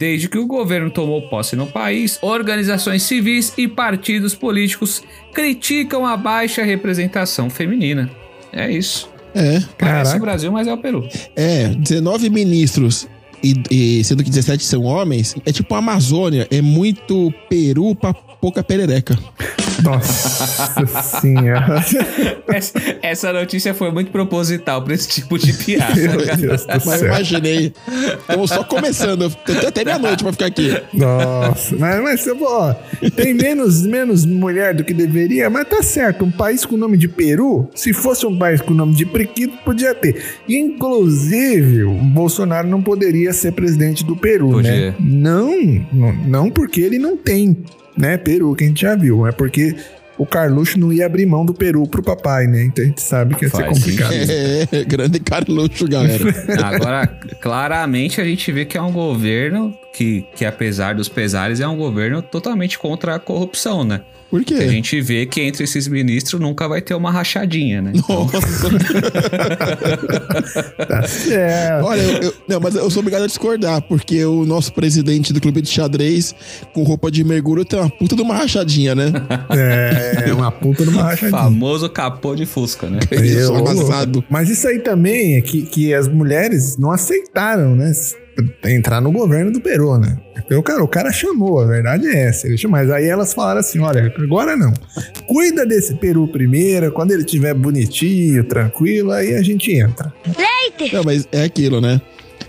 Desde 0.00 0.30
que 0.30 0.38
o 0.38 0.46
governo 0.46 0.90
tomou 0.90 1.20
posse 1.28 1.54
no 1.54 1.66
país, 1.66 2.18
organizações 2.22 3.02
civis 3.02 3.52
e 3.58 3.68
partidos 3.68 4.34
políticos 4.34 5.02
criticam 5.34 6.06
a 6.06 6.16
baixa 6.16 6.62
representação 6.62 7.50
feminina. 7.50 8.10
É 8.50 8.72
isso. 8.72 9.10
É, 9.34 9.62
Parece 9.78 10.16
o 10.16 10.20
Brasil, 10.20 10.50
mas 10.50 10.66
é 10.66 10.72
o 10.72 10.78
Peru. 10.78 11.06
é, 11.36 11.68
19 11.68 12.30
ministros. 12.30 13.06
E, 13.44 13.54
e 13.70 14.04
sendo 14.04 14.24
que 14.24 14.30
17 14.30 14.64
são 14.64 14.84
homens, 14.84 15.34
é 15.44 15.52
tipo 15.52 15.74
a 15.74 15.78
Amazônia, 15.78 16.48
é 16.50 16.62
muito 16.62 17.30
peru 17.50 17.94
pra 17.94 18.14
pouca 18.14 18.62
perereca. 18.62 19.18
Nossa 19.82 20.86
senhora. 21.20 21.84
Essa, 22.48 22.72
essa 23.00 23.32
notícia 23.32 23.72
foi 23.72 23.92
muito 23.92 24.10
proposital 24.10 24.82
pra 24.82 24.92
esse 24.94 25.08
tipo 25.08 25.38
de 25.38 25.52
piada. 25.52 25.94
Meu 25.94 26.36
Deus 26.36 26.64
do 26.64 26.86
Mas 26.86 27.00
imaginei. 27.02 27.72
Estamos 28.18 28.50
só 28.50 28.64
começando. 28.64 29.30
Tem 29.46 29.66
até 29.68 29.84
meia-noite 29.84 30.22
pra 30.24 30.32
ficar 30.32 30.46
aqui. 30.46 30.76
Nossa, 30.92 31.76
mas, 31.76 32.02
mas 32.02 32.26
eu 32.26 32.36
vou, 32.36 32.48
ó, 32.48 32.74
tem 33.14 33.32
menos, 33.34 33.86
menos 33.86 34.26
mulher 34.26 34.74
do 34.74 34.82
que 34.82 34.92
deveria, 34.92 35.48
mas 35.48 35.68
tá 35.68 35.80
certo. 35.82 36.24
Um 36.24 36.30
país 36.30 36.64
com 36.64 36.74
o 36.74 36.78
nome 36.78 36.96
de 36.96 37.06
Peru, 37.06 37.68
se 37.74 37.92
fosse 37.92 38.26
um 38.26 38.36
país 38.36 38.60
com 38.60 38.72
o 38.72 38.76
nome 38.76 38.94
de 38.94 39.06
Priquito, 39.06 39.56
podia 39.64 39.94
ter. 39.94 40.22
Inclusive, 40.48 41.84
o 41.84 41.92
Bolsonaro 41.94 42.66
não 42.66 42.82
poderia 42.82 43.32
ser 43.32 43.52
presidente 43.52 44.04
do 44.04 44.16
Peru, 44.16 44.50
Podia. 44.50 44.90
né? 44.90 44.94
Não, 44.98 45.50
não, 45.92 46.12
não 46.26 46.50
porque 46.50 46.80
ele 46.80 46.98
não 46.98 47.16
tem, 47.16 47.56
né, 47.96 48.16
Peru, 48.16 48.54
que 48.54 48.64
a 48.64 48.66
gente 48.66 48.80
já 48.82 48.94
viu, 48.96 49.26
é 49.26 49.32
porque 49.32 49.59
o 50.20 50.26
Carluxo 50.26 50.78
não 50.78 50.92
ia 50.92 51.06
abrir 51.06 51.24
mão 51.24 51.46
do 51.46 51.54
Peru 51.54 51.86
pro 51.86 52.02
papai, 52.02 52.46
né? 52.46 52.64
Então 52.64 52.84
a 52.84 52.88
gente 52.88 53.00
sabe 53.00 53.34
que 53.34 53.46
ia 53.46 53.50
ser 53.50 53.56
Faz 53.56 53.78
complicado. 53.78 54.12
É, 54.12 54.84
grande 54.84 55.18
Carluxo, 55.18 55.88
galera. 55.88 56.24
Agora, 56.62 57.06
claramente 57.40 58.20
a 58.20 58.24
gente 58.24 58.52
vê 58.52 58.66
que 58.66 58.76
é 58.76 58.82
um 58.82 58.92
governo 58.92 59.74
que, 59.94 60.26
que 60.34 60.44
apesar 60.44 60.94
dos 60.94 61.08
pesares, 61.08 61.60
é 61.60 61.66
um 61.66 61.76
governo 61.76 62.20
totalmente 62.20 62.78
contra 62.78 63.14
a 63.14 63.18
corrupção, 63.18 63.82
né? 63.82 64.02
Por 64.30 64.44
quê? 64.44 64.54
A 64.54 64.68
gente 64.68 65.00
vê 65.00 65.26
que 65.26 65.40
entre 65.40 65.64
esses 65.64 65.88
ministros 65.88 66.40
nunca 66.40 66.68
vai 66.68 66.80
ter 66.80 66.94
uma 66.94 67.10
rachadinha, 67.10 67.82
né? 67.82 67.92
Então, 67.94 68.28
Tá 70.88 71.02
certo. 71.06 71.84
Olha, 71.84 72.00
eu, 72.00 72.22
eu- 72.22 72.34
não, 72.48 72.60
mas 72.60 72.74
eu 72.74 72.88
sou 72.90 73.00
obrigado 73.00 73.24
a 73.24 73.26
discordar, 73.26 73.82
porque 73.82 74.24
o 74.24 74.44
nosso 74.44 74.72
presidente 74.72 75.32
do 75.32 75.40
clube 75.40 75.60
de 75.62 75.68
xadrez, 75.68 76.34
com 76.72 76.82
roupa 76.82 77.10
de 77.10 77.24
mergulho, 77.24 77.64
tem 77.64 77.78
uma 77.78 77.90
puta 77.90 78.14
de 78.16 78.22
uma 78.22 78.34
rachadinha, 78.36 78.94
né? 78.94 79.12
É, 79.50 80.32
uma 80.32 80.50
puta 80.50 80.84
de 80.84 80.90
uma 80.90 81.02
rachadinha. 81.10 81.30
famoso 81.30 81.88
capô 81.90 82.34
de 82.34 82.46
Fusca, 82.46 82.88
né? 82.88 83.00
Isso, 83.10 83.38
Eu- 83.52 83.56
amassado. 83.56 84.24
Mas 84.30 84.48
isso 84.48 84.66
aí 84.68 84.78
também 84.78 85.36
é 85.36 85.40
que, 85.40 85.62
que 85.62 85.92
as 85.94 86.06
mulheres 86.08 86.76
não 86.76 86.90
aceitaram, 86.92 87.74
né? 87.74 87.92
Entrar 88.64 89.00
no 89.00 89.10
governo 89.12 89.52
do 89.52 89.60
Peru, 89.60 89.98
né? 89.98 90.18
Então, 90.36 90.62
cara, 90.62 90.82
o 90.82 90.88
cara 90.88 91.12
chamou, 91.12 91.60
a 91.60 91.66
verdade 91.66 92.06
é 92.06 92.28
essa. 92.28 92.46
Ele 92.46 92.58
chamou, 92.58 92.78
mas 92.78 92.90
aí 92.90 93.06
elas 93.06 93.32
falaram 93.32 93.60
assim: 93.60 93.78
olha, 93.78 94.12
agora 94.18 94.56
não. 94.56 94.72
Cuida 95.26 95.66
desse 95.66 95.94
Peru 95.94 96.26
primeiro, 96.28 96.90
quando 96.92 97.12
ele 97.12 97.22
estiver 97.22 97.54
bonitinho, 97.54 98.44
tranquilo, 98.44 99.12
aí 99.12 99.34
a 99.34 99.42
gente 99.42 99.72
entra. 99.72 100.12
Não, 100.92 101.04
mas 101.04 101.28
é 101.30 101.44
aquilo, 101.44 101.80
né? 101.80 102.00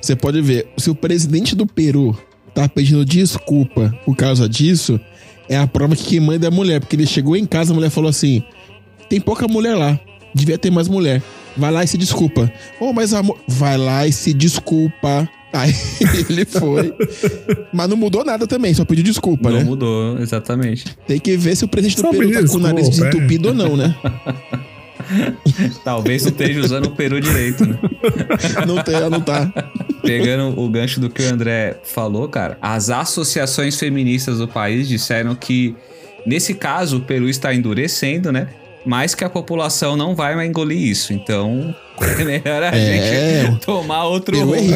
Você 0.02 0.16
pode 0.16 0.42
ver, 0.42 0.68
se 0.78 0.90
o 0.90 0.96
presidente 0.96 1.56
do 1.56 1.68
Peru 1.68 2.18
tá 2.56 2.68
pedindo 2.68 3.06
desculpa 3.06 3.94
por 4.06 4.16
causa 4.16 4.50
disso, 4.50 5.00
é 5.48 5.58
a 5.58 5.68
prova 5.68 5.96
que 5.96 6.06
quem 6.06 6.20
manda 6.20 6.48
é 6.48 6.50
a 6.50 6.52
mulher. 6.52 6.80
Porque 6.80 6.96
ele 6.96 7.06
chegou 7.06 7.36
em 7.36 7.46
casa, 7.46 7.72
a 7.72 7.76
mulher 7.76 7.90
falou 7.90 8.10
assim: 8.10 8.44
tem 9.10 9.20
pouca 9.20 9.48
mulher 9.48 9.76
lá, 9.76 10.00
devia 10.34 10.58
ter 10.58 10.72
mais 10.72 10.88
mulher. 10.88 11.22
Vai 11.58 11.72
lá 11.72 11.84
e 11.84 11.88
se 11.88 11.98
desculpa. 11.98 12.52
Oh, 12.80 12.94
mas 12.94 13.14
amor. 13.14 13.38
Vai 13.48 13.78
lá 13.78 14.08
e 14.08 14.14
se 14.14 14.34
desculpa. 14.34 15.30
Aí 15.54 15.74
ele 16.30 16.46
foi. 16.46 16.94
Mas 17.74 17.90
não 17.90 17.98
mudou 17.98 18.24
nada 18.24 18.48
também, 18.48 18.74
só 18.74 18.86
pediu 18.86 19.04
desculpa, 19.04 19.50
Não 19.50 19.58
né? 19.60 19.64
mudou, 19.64 20.18
exatamente. 20.20 20.86
Tem 21.08 21.20
que 21.20 21.36
ver 21.36 21.56
se 21.56 21.66
o 21.66 21.68
presidente 21.68 21.98
do 21.98 22.02
Só 22.02 22.12
Peru 22.12 22.32
tá 22.32 22.48
com 22.48 22.56
o 22.56 22.60
nariz 22.60 22.90
desculpa, 22.90 23.08
é. 23.08 23.12
desentupido 23.12 23.50
ou 23.50 23.54
não, 23.56 23.78
né? 23.78 23.96
Talvez 25.84 26.24
não 26.24 26.32
esteja 26.32 26.62
usando 26.62 26.86
o 26.86 26.92
peru 26.92 27.20
direito, 27.20 27.66
né? 27.66 27.78
Não 28.66 28.82
tem, 28.82 29.10
não 29.10 29.20
tá. 29.20 29.52
Pegando 30.02 30.58
o 30.58 30.70
gancho 30.70 31.00
do 31.00 31.10
que 31.10 31.22
o 31.22 31.34
André 31.34 31.78
falou, 31.84 32.30
cara, 32.30 32.58
as 32.62 32.90
associações 32.90 33.78
feministas 33.78 34.38
do 34.38 34.48
país 34.48 34.88
disseram 34.88 35.36
que, 35.36 35.76
nesse 36.26 36.54
caso, 36.54 36.98
o 36.98 37.02
Peru 37.02 37.28
está 37.28 37.54
endurecendo, 37.54 38.32
né? 38.32 38.48
Mas 38.86 39.14
que 39.14 39.24
a 39.24 39.30
população 39.30 39.96
não 39.96 40.16
vai 40.16 40.36
mais 40.36 40.50
engolir 40.50 40.80
isso. 40.80 41.14
Então, 41.14 41.74
é 42.02 42.24
melhor 42.26 42.64
a 42.64 42.76
É. 42.76 43.46
gente 43.46 43.60
tomar 43.66 44.06
outro 44.06 44.36
Peru 44.36 44.56
é 44.56 44.60
rumo. 44.60 44.72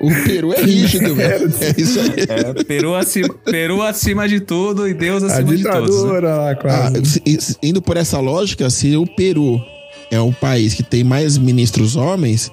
O 0.00 0.10
Peru 0.24 0.52
é 0.52 0.62
rígido, 0.62 1.14
velho. 1.14 1.52
É 1.60 1.80
isso 1.80 1.98
aí. 2.00 2.10
É, 2.28 2.64
Peru, 2.64 2.94
acima, 2.94 3.34
Peru 3.44 3.82
acima 3.82 4.28
de 4.28 4.40
tudo 4.40 4.86
e 4.88 4.94
Deus 4.94 5.22
A 5.24 5.26
acima 5.26 5.56
de 5.56 5.62
todos. 5.62 5.80
né? 5.80 5.86
ditadura 5.86 6.34
lá, 6.36 6.50
Ah, 6.52 6.56
quase. 6.56 7.04
se- 7.06 7.40
se- 7.40 7.56
indo 7.62 7.80
por 7.82 7.96
essa 7.96 8.20
lógica, 8.20 8.68
se 8.70 8.96
o 8.96 9.06
Peru 9.06 9.60
é 10.10 10.20
o 10.20 10.32
país 10.32 10.74
que 10.74 10.82
tem 10.84 11.02
mais 11.02 11.36
ministros 11.36 11.96
homens, 11.96 12.52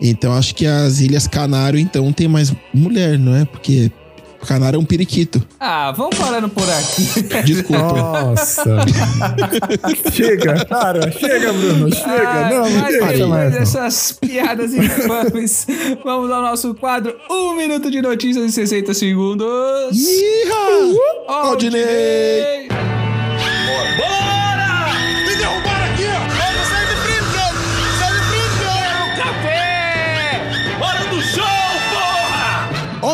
então 0.00 0.32
acho 0.32 0.54
que 0.54 0.66
as 0.66 1.00
Ilhas 1.00 1.26
Canário, 1.26 1.78
então, 1.80 2.12
tem 2.12 2.28
mais 2.28 2.52
mulher, 2.72 3.18
não 3.18 3.34
é? 3.34 3.44
Porque 3.44 3.90
Canário 4.44 4.76
é 4.76 4.80
um 4.80 4.84
periquito. 4.84 5.42
Ah, 5.58 5.92
vamos 5.92 6.16
parando 6.16 6.48
por 6.48 6.68
aqui. 6.68 7.22
Desculpa. 7.44 7.94
Nossa. 7.94 8.64
chega, 10.12 10.64
para, 10.66 11.10
chega, 11.12 11.52
Bruno, 11.52 11.94
chega. 11.94 12.28
Ah, 12.28 12.50
não, 12.50 12.70
não 12.70 12.82
deixa 12.88 13.26
mais. 13.26 13.52
não. 13.52 13.60
dessas 13.60 14.12
piadas 14.12 14.74
infames, 14.74 15.66
vamos 16.04 16.30
ao 16.30 16.42
nosso 16.42 16.74
quadro 16.74 17.14
Um 17.30 17.54
Minuto 17.54 17.90
de 17.90 18.00
Notícias 18.00 18.44
em 18.44 18.50
60 18.50 18.94
Segundos. 18.94 19.96
Iha! 19.96 20.94
Aldinei! 21.28 22.68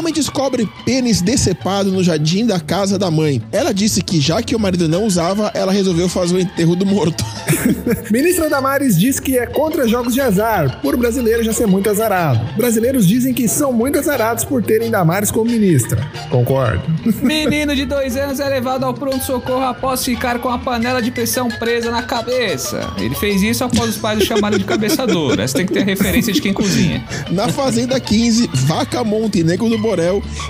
Homem 0.01 0.15
descobre 0.15 0.67
pênis 0.83 1.21
decepado 1.21 1.93
no 1.93 2.03
jardim 2.03 2.47
da 2.47 2.59
casa 2.59 2.99
da 2.99 3.11
mãe. 3.11 3.43
Ela 3.53 3.71
disse 3.71 4.01
que 4.01 4.19
já 4.19 4.41
que 4.41 4.57
o 4.57 4.59
marido 4.59 4.89
não 4.89 5.05
usava, 5.05 5.51
ela 5.53 5.71
resolveu 5.71 6.09
fazer 6.09 6.37
o 6.37 6.41
enterro 6.41 6.75
do 6.75 6.87
morto. 6.87 7.23
Ministra 8.11 8.49
Damares 8.49 8.99
diz 8.99 9.21
que 9.21 9.37
é 9.37 9.45
contra 9.45 9.87
jogos 9.87 10.15
de 10.15 10.23
azar, 10.23 10.81
por 10.81 10.97
brasileiro 10.97 11.43
já 11.43 11.53
ser 11.53 11.67
muito 11.67 11.91
azarado. 11.91 12.41
Brasileiros 12.57 13.07
dizem 13.07 13.35
que 13.35 13.47
são 13.47 13.75
muito 13.75 13.99
azarados 13.99 14.43
por 14.43 14.63
terem 14.63 14.91
Damares 14.91 15.31
como 15.31 15.51
ministra. 15.51 16.01
Concordo. 16.31 16.83
Menino 17.21 17.77
de 17.77 17.85
dois 17.85 18.17
anos 18.17 18.41
é 18.41 18.49
levado 18.49 18.85
ao 18.85 18.95
pronto-socorro 18.95 19.65
após 19.67 20.03
ficar 20.03 20.39
com 20.39 20.49
a 20.49 20.59
panela 20.59 21.03
de 21.03 21.11
pressão 21.11 21.51
presa 21.51 21.91
na 21.91 22.03
cabeça. 22.03 22.91
Ele 22.97 23.15
fez 23.15 23.43
isso 23.43 23.65
após 23.65 23.91
os 23.91 23.97
pais 23.99 24.23
o 24.23 24.25
chamarem 24.25 24.59
de 24.59 24.65
cabeçador. 24.65 25.39
Essa 25.39 25.59
tem 25.59 25.67
que 25.67 25.75
ter 25.75 25.85
referência 25.85 26.33
de 26.33 26.41
quem 26.41 26.55
cozinha. 26.55 27.05
Na 27.31 27.51
Fazenda 27.51 28.01
15, 28.01 28.49
vaca 28.55 29.05
nego 29.45 29.69
do 29.69 29.79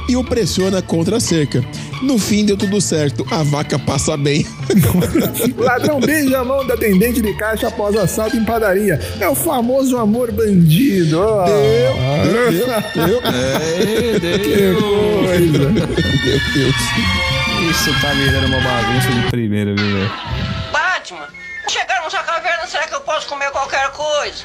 E 0.08 0.16
o 0.16 0.24
pressiona 0.24 0.82
contra 0.82 1.16
a 1.16 1.20
cerca. 1.20 1.64
No 2.02 2.18
fim 2.18 2.44
deu 2.44 2.56
tudo 2.56 2.80
certo, 2.80 3.26
a 3.30 3.42
vaca 3.42 3.78
passa 3.78 4.16
bem. 4.16 4.46
Ladrão 5.56 6.00
beija 6.00 6.40
a 6.40 6.44
mão 6.44 6.66
da 6.66 6.74
atendente 6.74 7.20
de 7.20 7.32
caixa 7.34 7.68
após 7.68 7.96
assalto 7.96 8.36
em 8.36 8.44
padaria. 8.44 8.98
É 9.20 9.28
o 9.28 9.34
famoso 9.34 9.96
amor 9.98 10.32
bandido. 10.32 11.20
ó. 11.20 11.44
Deu, 11.44 11.96
deu, 13.06 13.20
Que 14.38 14.74
coisa. 14.80 15.68
Meu 15.70 15.86
Deus. 15.86 16.76
Isso 17.70 18.00
tá 18.00 18.12
virando 18.12 18.46
uma 18.46 18.60
bagunça 18.60 19.10
de 19.12 19.30
primeira, 19.30 19.74
viu, 19.74 19.84
velho? 19.84 20.10
Batman, 20.72 21.28
chegarmos 21.68 22.14
à 22.14 22.22
caverna, 22.22 22.66
será 22.66 22.86
que 22.86 22.94
eu 22.94 23.00
posso 23.02 23.28
comer 23.28 23.50
qualquer 23.50 23.90
coisa? 23.90 24.44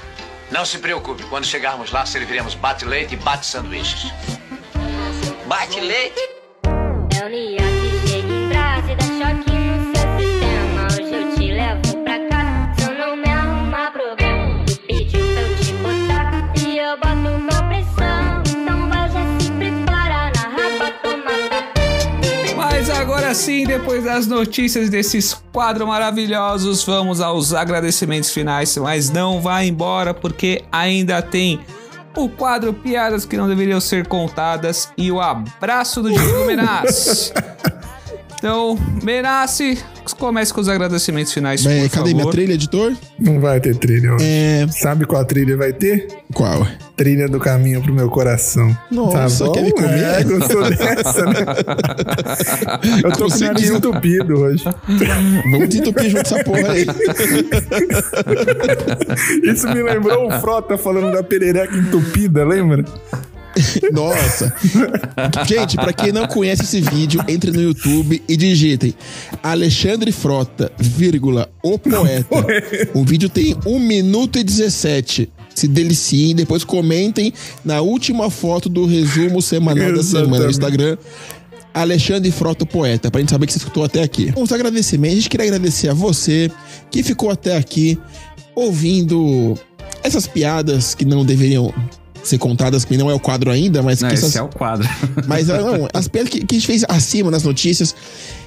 Não 0.51 0.65
se 0.65 0.77
preocupe, 0.77 1.23
quando 1.23 1.45
chegarmos 1.45 1.91
lá 1.91 2.05
serviremos 2.05 2.53
bate-leite 2.55 3.15
e 3.15 3.17
bate-sanduíches. 3.17 4.11
Bate 5.47 5.79
leite? 5.79 6.19
É 6.63 7.23
o 7.23 7.29
Nia 7.29 7.57
que 7.59 8.07
chega 8.07 8.27
em 8.27 8.49
brasa 8.49 8.91
e 8.91 8.95
dá 8.95 9.03
choque 9.03 9.51
no 9.51 9.93
seu 9.93 10.07
sistema. 10.17 10.87
Hoje 10.87 11.13
eu 11.13 11.35
te 11.35 11.51
levo 11.51 12.03
pra 12.03 12.19
casa, 12.27 12.73
se 12.75 12.89
eu 12.89 12.97
não 12.97 13.15
me 13.15 13.29
arrumar 13.29 13.91
problema. 13.91 14.65
Tu 14.65 14.75
pediu 14.87 15.23
pra 15.23 15.41
eu 15.41 15.55
te 15.57 15.73
botar 15.73 16.53
e 16.67 16.79
eu 16.79 16.97
boto 16.97 17.29
com 17.45 17.67
pressão. 17.67 18.43
Então 18.59 18.89
vai 18.89 19.07
já 19.11 19.39
se 19.39 19.51
prepara 19.51 20.31
na 20.35 20.47
rapa, 20.49 20.91
toma 21.03 21.31
Mas 22.57 22.89
agora 22.89 23.31
sim, 23.35 23.65
depois 23.67 24.03
das 24.03 24.25
notícias 24.25 24.89
desses 24.89 25.39
quadros 25.53 25.87
maravilhosos, 25.87 26.83
vamos 26.83 27.21
aos 27.21 27.53
agradecimentos 27.53 28.31
finais. 28.31 28.75
Mas 28.77 29.11
não 29.11 29.39
vá 29.39 29.63
embora, 29.63 30.11
porque 30.11 30.63
ainda 30.71 31.21
tem 31.21 31.59
o 32.15 32.29
quadro 32.29 32.73
Piadas 32.73 33.25
que 33.25 33.37
não 33.37 33.47
deveriam 33.47 33.79
ser 33.79 34.07
contadas 34.07 34.91
e 34.97 35.11
o 35.11 35.21
abraço 35.21 36.01
do 36.01 36.11
Diego 36.11 36.45
Menassi. 36.45 37.33
Então, 38.37 38.77
Menassi, 39.01 39.83
comece 40.13 40.53
com 40.53 40.61
os 40.61 40.69
agradecimentos 40.69 41.33
finais, 41.33 41.61
por 41.61 41.69
Bem, 41.69 41.89
cadê 41.89 42.11
favor. 42.11 42.13
minha 42.21 42.31
trilha, 42.31 42.53
editor? 42.53 42.93
Não 43.19 43.39
vai 43.39 43.59
ter 43.59 43.75
trilha 43.77 44.13
hoje. 44.13 44.25
É. 44.25 44.67
Sabe 44.69 45.05
qual 45.05 45.23
trilha 45.25 45.57
vai 45.57 45.73
ter? 45.73 46.07
Qual? 46.33 46.67
Trilha 46.95 47.27
do 47.27 47.39
caminho 47.39 47.81
pro 47.81 47.93
meu 47.93 48.09
coração. 48.09 48.75
Nossa, 48.91 49.39
tá 49.39 49.45
bom? 49.45 49.51
quer 49.53 49.63
me 49.63 49.71
comer? 49.71 50.03
É, 50.03 50.23
gostou 50.23 50.69
dessa, 50.69 51.25
né? 51.25 51.45
Eu 53.03 53.11
tô 53.11 53.27
com 53.27 53.35
o 53.35 53.39
nariz 53.39 53.69
entupido 53.69 54.39
hoje. 54.39 54.63
Vamos 55.51 55.69
desentupir 55.69 56.09
junto 56.09 56.21
essa 56.21 56.43
porra 56.43 56.71
aí. 56.71 56.85
Isso 59.43 59.67
me 59.67 59.83
lembrou 59.83 60.27
o 60.27 60.39
Frota 60.39 60.77
falando 60.77 61.11
da 61.11 61.23
perereca 61.23 61.75
entupida, 61.75 62.45
lembra? 62.45 62.85
Nossa. 63.91 64.53
Gente, 65.47 65.75
pra 65.75 65.93
quem 65.93 66.11
não 66.11 66.27
conhece 66.27 66.63
esse 66.63 66.81
vídeo, 66.81 67.23
entre 67.27 67.51
no 67.51 67.61
YouTube 67.61 68.21
e 68.27 68.37
digitem 68.37 68.93
Alexandre 69.41 70.11
Frota, 70.11 70.71
vírgula, 70.77 71.49
o 71.63 71.77
poeta. 71.77 72.45
O 72.93 73.03
vídeo 73.03 73.29
tem 73.29 73.55
1 73.65 73.79
minuto 73.79 74.37
e 74.37 74.43
17. 74.43 75.29
Se 75.53 75.67
deliciem, 75.67 76.35
depois 76.35 76.63
comentem 76.63 77.33
na 77.63 77.79
última 77.81 78.29
foto 78.29 78.67
do 78.67 78.85
resumo 78.85 79.41
semanal 79.41 79.93
da 79.93 80.03
semana 80.03 80.43
no. 80.45 80.49
Instagram. 80.49 80.97
Alexandre 81.73 82.31
Frota, 82.31 82.65
poeta, 82.65 83.11
pra 83.11 83.19
gente 83.19 83.31
saber 83.31 83.47
que 83.47 83.53
você 83.53 83.59
escutou 83.59 83.83
até 83.83 84.01
aqui. 84.01 84.33
Uns 84.37 84.51
agradecimentos. 84.51 85.17
A 85.17 85.19
gente 85.19 85.29
queria 85.29 85.45
agradecer 85.45 85.89
a 85.89 85.93
você 85.93 86.49
que 86.89 87.03
ficou 87.03 87.29
até 87.29 87.57
aqui 87.57 87.97
ouvindo 88.55 89.57
essas 90.01 90.25
piadas 90.27 90.95
que 90.95 91.03
não 91.03 91.25
deveriam 91.25 91.73
ser 92.29 92.37
contadas, 92.37 92.85
que 92.85 92.97
não 92.97 93.09
é 93.09 93.13
o 93.13 93.19
quadro 93.19 93.51
ainda, 93.51 93.81
mas 93.81 94.01
Não, 94.01 94.09
que 94.09 94.15
essas 94.15 94.29
esse 94.29 94.37
é 94.37 94.41
o 94.41 94.47
quadro. 94.47 94.87
mas 95.27 95.47
não, 95.47 95.87
as 95.93 96.07
piadas 96.07 96.29
que, 96.29 96.45
que 96.45 96.55
a 96.55 96.59
gente 96.59 96.67
fez 96.67 96.85
acima 96.87 97.31
nas 97.31 97.43
notícias. 97.43 97.95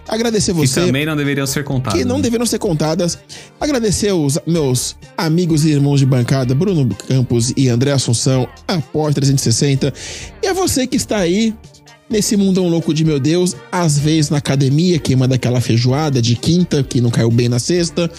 Agradecer 0.07 0.55
que 0.55 0.67
você. 0.67 0.87
também 0.87 1.05
não 1.05 1.15
deveriam 1.15 1.47
ser 1.47 1.65
contados. 1.65 1.99
Que 1.99 2.05
não 2.05 2.17
né? 2.17 2.23
deveriam 2.23 2.47
ser 2.47 2.59
contadas. 2.59 3.19
Agradecer 3.61 4.11
os 4.13 4.39
meus 4.47 4.97
amigos 5.17 5.65
e 5.65 5.71
irmãos 5.71 6.01
de 6.01 6.07
bancada, 6.07 6.55
Bruno 6.55 6.89
Campos 7.07 7.53
e 7.57 7.69
André 7.69 7.93
Assunção, 7.93 8.49
a 8.67 8.79
Pós 8.79 9.15
360. 9.15 9.93
E 10.43 10.47
a 10.47 10.55
você 10.55 10.87
que 10.87 10.97
está 10.97 11.19
aí 11.19 11.55
nesse 12.09 12.39
mundão 12.39 12.69
louco 12.69 12.95
de 12.95 13.05
meu 13.05 13.21
Deus, 13.21 13.55
às 13.71 13.99
vezes 13.99 14.31
na 14.31 14.39
academia, 14.39 14.99
queimando 14.99 15.35
aquela 15.35 15.61
feijoada 15.61 16.23
de 16.23 16.37
quinta, 16.37 16.83
que 16.83 17.03
não 17.03 17.11
caiu 17.11 17.31
bem 17.31 17.49
na 17.49 17.59
sexta. 17.59 18.11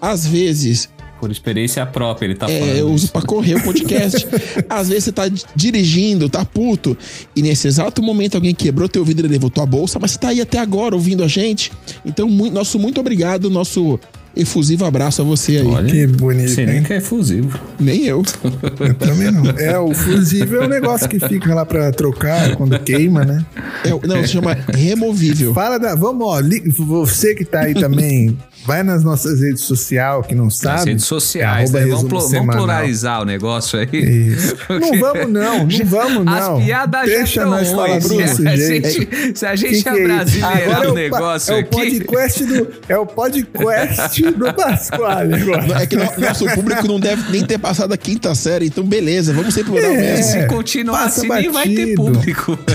Às 0.00 0.26
vezes 0.26 0.90
Por 1.20 1.30
experiência 1.30 1.84
própria, 1.84 2.26
ele 2.26 2.34
tá 2.34 2.48
falando. 2.48 2.68
é, 2.76 2.80
eu 2.80 2.88
uso 2.88 3.04
isso. 3.04 3.12
pra 3.12 3.22
correr 3.22 3.54
o 3.56 3.62
podcast. 3.62 4.26
Às 4.68 4.88
vezes 4.88 5.04
você 5.04 5.12
tá 5.12 5.28
di- 5.28 5.42
dirigindo, 5.54 6.28
tá 6.28 6.44
puto, 6.44 6.96
e 7.36 7.42
nesse 7.42 7.68
exato 7.68 8.02
momento 8.02 8.36
alguém 8.36 8.54
quebrou 8.54 8.88
teu 8.88 9.04
vidro 9.04 9.26
e 9.26 9.28
levou 9.30 9.50
tua 9.50 9.66
bolsa, 9.66 9.98
mas 10.00 10.12
você 10.12 10.18
tá 10.18 10.28
aí 10.28 10.40
até 10.40 10.58
agora 10.58 10.94
ouvindo 10.94 11.22
a 11.22 11.28
gente. 11.28 11.70
Então, 12.06 12.28
mu- 12.28 12.50
nosso 12.50 12.78
muito 12.78 12.98
obrigado, 13.00 13.50
nosso 13.50 14.00
efusivo 14.36 14.84
abraço 14.84 15.20
a 15.20 15.24
você 15.24 15.56
aí. 15.58 15.66
Olha, 15.66 15.90
Que 15.90 16.06
bonito, 16.06 16.50
Sei 16.50 16.64
nem 16.64 16.82
que 16.84 16.92
é 16.92 17.00
fusivo. 17.00 17.58
Nem 17.80 18.04
eu. 18.06 18.22
Eu 18.80 18.94
também 18.94 19.30
não. 19.30 19.44
É, 19.58 19.76
o 19.78 19.92
fusível 19.92 20.62
é 20.62 20.66
um 20.66 20.68
negócio 20.68 21.08
que 21.08 21.18
fica 21.18 21.52
lá 21.54 21.66
pra 21.66 21.90
trocar 21.90 22.54
quando 22.56 22.78
queima, 22.78 23.24
né? 23.24 23.44
É, 23.84 23.88
não, 24.06 24.22
se 24.22 24.28
chama 24.28 24.56
removível. 24.72 25.52
Fala 25.52 25.78
da. 25.78 25.94
Vamos, 25.96 26.26
ó. 26.26 26.38
li- 26.38 26.62
Você 26.70 27.34
que 27.34 27.44
tá 27.44 27.62
aí 27.62 27.74
também, 27.74 28.38
vai 28.66 28.82
nas 28.82 29.02
nossas 29.02 29.40
redes 29.40 29.62
sociais, 29.64 30.26
que 30.26 30.34
não 30.34 30.44
Nas 30.44 30.56
sabe. 30.56 30.90
redes 30.90 31.04
sociais, 31.04 31.74
é 31.74 31.80
né? 31.80 31.86
Vamos, 31.94 32.24
semanal. 32.30 32.56
pluralizar 32.56 33.22
o 33.22 33.24
negócio 33.24 33.78
aí. 33.78 33.88
Isso. 33.92 34.56
Não 34.70 35.00
vamos, 35.00 35.30
não. 35.32 35.66
Não 35.66 35.86
vamos, 35.86 36.24
não. 36.24 36.56
As 36.58 36.64
piadas 36.64 37.06
Deixa 37.06 37.40
já 37.42 37.46
nós 37.46 37.68
tão 37.68 37.76
falar 37.76 37.88
ruins. 38.00 38.08
desse 38.08 38.36
Se 38.36 38.46
a 38.48 38.56
gente, 38.56 39.38
se 39.38 39.46
a 39.46 39.56
gente 39.56 39.76
Que 39.76 39.82
que 39.82 39.88
é 39.88 39.92
isso? 39.94 40.02
abrasileirar 40.12 40.62
Agora 40.62 40.80
o 40.80 40.82
é 40.82 40.86
pa- 41.10 41.16
negócio 41.18 41.52
é 41.52 41.56
o 41.56 41.60
aqui... 41.60 41.70
podcast 41.70 42.44
do 42.44 42.68
É 42.88 42.98
o 42.98 43.06
podcast 43.06 44.22
do 44.32 44.54
Pasquale 44.54 45.34
agora. 45.34 45.82
É 45.82 45.86
que 45.86 45.96
no- 45.96 46.04
nosso 46.18 46.46
público 46.54 46.86
não 46.86 47.00
deve 47.00 47.30
nem 47.30 47.44
ter 47.44 47.58
passado 47.58 47.92
a 47.92 47.96
quinta 47.96 48.34
série, 48.34 48.66
então 48.66 48.84
beleza, 48.84 49.32
vamos 49.32 49.52
ser 49.54 49.64
plural 49.64 49.90
É. 49.90 49.96
mesmo. 49.96 50.24
Se 50.24 50.46
continuar 50.46 51.04
assim, 51.04 51.28
nem 51.28 51.50
vai 51.50 51.68
ter 51.68 51.94
batido. 51.96 52.02
público. 52.02 52.58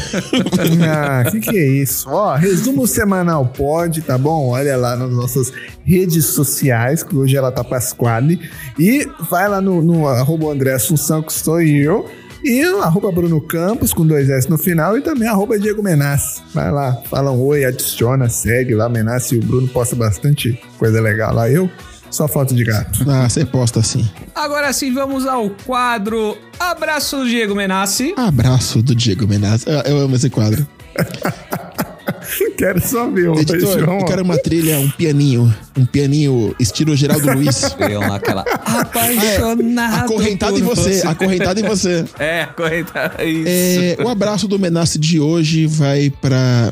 Ah, 0.87 1.23
que 1.29 1.39
que 1.39 1.57
é 1.57 1.67
isso? 1.67 2.09
Ó, 2.09 2.35
resumo 2.35 2.85
semanal 2.87 3.45
pode, 3.45 4.01
tá 4.01 4.17
bom? 4.17 4.49
Olha 4.49 4.75
lá 4.77 4.95
nas 4.95 5.09
nossas 5.11 5.51
redes 5.85 6.25
sociais, 6.25 7.03
que 7.03 7.15
hoje 7.15 7.37
ela 7.37 7.51
tá 7.51 7.63
Pasquale. 7.63 8.39
E 8.77 9.07
vai 9.29 9.47
lá 9.47 9.61
no, 9.61 9.81
no 9.81 10.07
arroba 10.07 10.47
André 10.47 10.73
Assunção, 10.73 11.21
que 11.21 11.31
sou 11.31 11.61
eu. 11.61 12.09
E 12.43 12.61
arroba 12.61 13.11
Bruno 13.11 13.41
Campos, 13.41 13.93
com 13.93 14.05
dois 14.05 14.29
S 14.29 14.49
no 14.49 14.57
final. 14.57 14.97
E 14.97 15.01
também 15.01 15.27
arroba 15.27 15.57
Diego 15.57 15.81
Menas. 15.81 16.43
Vai 16.53 16.71
lá, 16.71 16.93
fala 17.09 17.31
um 17.31 17.41
oi, 17.41 17.65
adiciona, 17.65 18.29
segue 18.29 18.75
lá. 18.75 18.89
Menas 18.89 19.31
e 19.31 19.37
o 19.37 19.39
Bruno 19.39 19.67
posta 19.67 19.95
bastante 19.95 20.59
coisa 20.77 21.01
legal 21.01 21.33
lá. 21.33 21.49
Eu, 21.49 21.69
só 22.11 22.27
foto 22.27 22.53
de 22.53 22.63
gato. 22.63 23.03
Ah, 23.09 23.27
você 23.27 23.45
posta 23.45 23.79
assim. 23.79 24.07
Agora 24.33 24.71
sim, 24.73 24.93
vamos 24.93 25.25
ao 25.25 25.49
quadro 25.49 26.37
Abraço 26.59 27.17
do 27.17 27.27
Diego 27.27 27.55
Menassi. 27.55 28.13
Abraço 28.15 28.81
do 28.81 28.95
Diego 28.95 29.27
Menazzi. 29.27 29.65
Eu, 29.67 29.79
eu 29.81 29.97
amo 29.99 30.15
esse 30.15 30.29
quadro. 30.29 30.65
Quero 32.57 32.81
só 32.85 33.09
ver. 33.09 33.29
Editor, 33.37 33.79
eu 33.79 34.05
quero 34.05 34.23
uma 34.23 34.37
trilha, 34.37 34.79
um 34.79 34.89
pianinho. 34.89 35.53
Um 35.77 35.85
pianinho 35.85 36.55
estilo 36.59 36.95
Geraldo 36.95 37.33
Luiz. 37.33 37.75
Eu 37.79 37.99
naquela 38.01 38.41
apaixonado. 38.41 40.05
Acorrentado 40.05 40.57
em 40.57 40.63
por 40.63 40.75
você, 40.75 41.05
acorrentado 41.05 41.59
em 41.59 41.63
você. 41.63 42.05
É, 42.19 42.43
acorrentado. 42.43 43.23
Isso. 43.23 43.47
É, 43.47 43.97
o 44.03 44.09
abraço 44.09 44.47
do 44.47 44.57
Menace 44.57 44.97
de 44.97 45.19
hoje 45.19 45.65
vai 45.67 46.09
para 46.21 46.71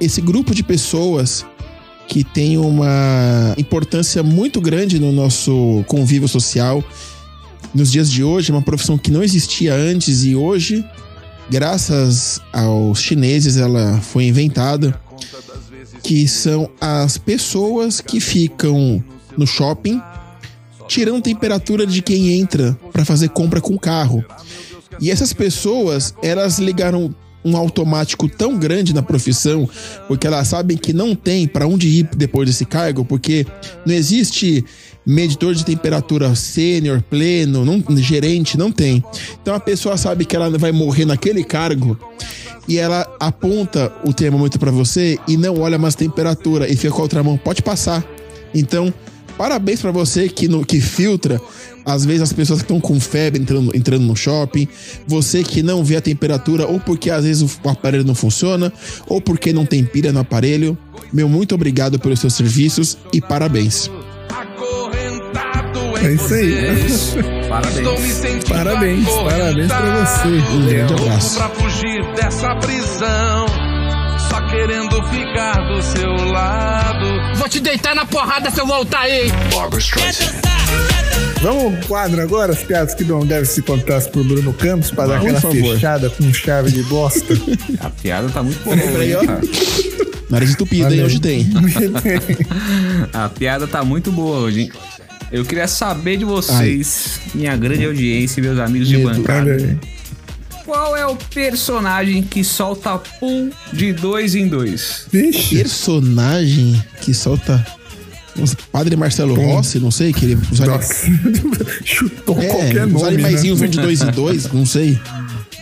esse 0.00 0.20
grupo 0.20 0.54
de 0.54 0.62
pessoas 0.62 1.44
que 2.08 2.24
tem 2.24 2.58
uma 2.58 3.54
importância 3.56 4.22
muito 4.22 4.60
grande 4.60 4.98
no 4.98 5.12
nosso 5.12 5.84
convívio 5.86 6.26
social. 6.26 6.82
Nos 7.72 7.92
dias 7.92 8.10
de 8.10 8.24
hoje, 8.24 8.50
é 8.50 8.54
uma 8.54 8.62
profissão 8.62 8.98
que 8.98 9.12
não 9.12 9.22
existia 9.22 9.74
antes 9.74 10.24
e 10.24 10.34
hoje, 10.34 10.84
graças 11.50 12.40
aos 12.52 13.00
chineses, 13.02 13.56
ela 13.56 14.00
foi 14.00 14.24
inventada. 14.24 14.98
Que 16.02 16.26
são 16.26 16.70
as 16.80 17.18
pessoas 17.18 18.00
que 18.00 18.20
ficam 18.20 19.04
no 19.36 19.46
shopping 19.46 20.00
tirando 20.90 21.22
temperatura 21.22 21.86
de 21.86 22.02
quem 22.02 22.32
entra 22.32 22.76
para 22.92 23.04
fazer 23.04 23.28
compra 23.28 23.60
com 23.60 23.78
carro. 23.78 24.24
E 25.00 25.08
essas 25.08 25.32
pessoas, 25.32 26.12
elas 26.20 26.58
ligaram 26.58 27.14
um 27.44 27.56
automático 27.56 28.28
tão 28.28 28.58
grande 28.58 28.92
na 28.92 29.00
profissão, 29.00 29.68
porque 30.08 30.26
elas 30.26 30.48
sabem 30.48 30.76
que 30.76 30.92
não 30.92 31.14
tem 31.14 31.46
para 31.46 31.66
onde 31.66 31.86
ir 31.86 32.08
depois 32.16 32.48
desse 32.48 32.64
cargo, 32.64 33.04
porque 33.04 33.46
não 33.86 33.94
existe 33.94 34.64
medidor 35.10 35.54
de 35.54 35.64
temperatura 35.64 36.34
sênior, 36.34 37.02
pleno, 37.02 37.64
não, 37.64 37.82
gerente, 37.96 38.56
não 38.56 38.70
tem. 38.70 39.04
Então 39.42 39.54
a 39.54 39.60
pessoa 39.60 39.96
sabe 39.96 40.24
que 40.24 40.36
ela 40.36 40.56
vai 40.56 40.70
morrer 40.70 41.04
naquele 41.04 41.42
cargo 41.42 41.98
e 42.68 42.78
ela 42.78 43.06
aponta 43.18 43.92
o 44.04 44.12
termômetro 44.12 44.60
para 44.60 44.70
você 44.70 45.18
e 45.26 45.36
não 45.36 45.60
olha 45.60 45.78
mais 45.78 45.96
temperatura 45.96 46.70
e 46.70 46.76
fica 46.76 46.92
com 46.92 47.00
a 47.00 47.02
outra 47.02 47.22
mão, 47.22 47.36
pode 47.36 47.62
passar. 47.62 48.04
Então, 48.54 48.92
parabéns 49.36 49.80
para 49.80 49.90
você 49.90 50.28
que, 50.28 50.46
no, 50.46 50.64
que 50.64 50.80
filtra 50.80 51.40
às 51.84 52.04
vezes 52.04 52.22
as 52.22 52.32
pessoas 52.32 52.60
que 52.60 52.64
estão 52.64 52.80
com 52.80 53.00
febre 53.00 53.40
entrando, 53.40 53.74
entrando 53.74 54.04
no 54.04 54.14
shopping, 54.14 54.68
você 55.08 55.42
que 55.42 55.62
não 55.62 55.82
vê 55.82 55.96
a 55.96 56.00
temperatura, 56.00 56.66
ou 56.66 56.78
porque 56.78 57.10
às 57.10 57.24
vezes 57.24 57.58
o 57.64 57.68
aparelho 57.68 58.04
não 58.04 58.14
funciona, 58.14 58.72
ou 59.08 59.20
porque 59.20 59.52
não 59.52 59.66
tem 59.66 59.82
pilha 59.82 60.12
no 60.12 60.20
aparelho. 60.20 60.78
Meu 61.12 61.28
muito 61.28 61.54
obrigado 61.54 61.98
pelos 61.98 62.20
seus 62.20 62.34
serviços 62.34 62.96
e 63.12 63.20
parabéns. 63.20 63.90
É 66.02 66.12
isso 66.12 66.34
aí. 66.34 66.54
Parabéns. 67.48 68.44
Parabéns, 68.48 69.08
parabéns 69.08 69.66
pra 69.66 70.04
você. 70.04 70.28
Um 70.28 70.66
grande 70.66 70.94
abraço. 70.94 71.36
Pra 71.36 71.48
fugir 71.50 72.14
dessa 72.14 72.54
prisão, 72.56 73.46
só 74.30 74.40
querendo 74.48 75.02
ficar 75.08 75.60
do 75.68 75.82
seu 75.82 76.30
lado. 76.32 77.36
Vou 77.36 77.48
te 77.48 77.60
deitar 77.60 77.94
na 77.94 78.06
porrada 78.06 78.50
se 78.50 78.60
eu 78.60 78.66
voltar 78.66 79.00
aí. 79.00 79.30
Vamos 81.42 81.64
ao 81.64 81.86
quadro 81.86 82.20
agora, 82.20 82.52
as 82.52 82.62
piadas 82.62 82.94
que 82.94 83.04
não 83.04 83.20
devem 83.20 83.44
se 83.46 83.62
contar 83.62 84.00
por 84.08 84.22
Bruno 84.24 84.52
Campos, 84.52 84.90
pra 84.90 85.06
dar 85.06 85.16
aquela 85.18 85.40
favor. 85.40 85.74
fechada 85.74 86.10
com 86.10 86.32
chave 86.32 86.70
de 86.70 86.82
bosta. 86.84 87.34
A 87.80 87.90
piada 87.90 88.28
tá 88.28 88.42
muito 88.42 88.62
boa. 88.62 88.76
Peraí, 88.76 89.14
ó. 89.14 89.22
Nariz 90.30 90.50
entupido, 90.50 90.92
hein? 90.92 91.02
Hoje 91.02 91.18
tem. 91.18 91.46
A 93.12 93.28
piada 93.28 93.66
tá 93.66 93.82
muito 93.82 94.12
boa 94.12 94.38
hoje, 94.38 94.60
hein? 94.62 94.72
Eu 95.32 95.44
queria 95.44 95.68
saber 95.68 96.16
de 96.16 96.24
vocês, 96.24 97.20
minha 97.34 97.56
grande 97.56 97.84
audiência 97.86 98.40
e 98.40 98.42
meus 98.42 98.58
amigos 98.58 98.88
de 98.88 98.96
Medo. 98.96 99.18
Bancada. 99.18 99.52
aí. 99.52 99.78
Qual 100.64 100.96
é 100.96 101.06
o 101.06 101.16
personagem 101.16 102.22
que 102.22 102.42
solta 102.42 102.98
pum 102.98 103.50
de 103.72 103.92
dois 103.92 104.34
em 104.34 104.48
dois? 104.48 105.06
Vixe, 105.10 105.56
Personagem 105.56 106.82
que 107.00 107.14
solta. 107.14 107.64
Padre 108.72 108.96
Marcelo 108.96 109.34
Rossi, 109.34 109.78
não 109.78 109.90
sei, 109.90 110.12
que 110.12 110.24
ele. 110.24 110.38
Os, 110.50 110.60
nossa. 110.60 111.06
Chutou 111.84 112.40
é, 112.40 112.46
qualquer 112.46 112.86
os 112.86 112.92
nome, 112.92 113.08
animaizinhos 113.08 113.60
né? 113.60 113.66
vão 113.66 113.70
de 113.70 113.80
dois 113.80 114.00
em 114.00 114.10
dois, 114.10 114.52
não 114.52 114.64
sei. 114.64 114.98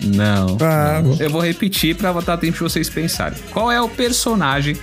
Não. 0.03 0.57
Ah, 0.61 1.01
bom. 1.03 1.17
Eu 1.19 1.31
vou 1.31 1.41
repetir 1.43 1.97
pra 1.97 2.13
botar 2.13 2.37
tempo 2.37 2.53
de 2.55 2.63
vocês 2.63 2.89
pensarem. 2.89 3.39
Qual 3.51 3.73
é 3.73 3.81
o 3.81 3.89
personagem 3.89 4.77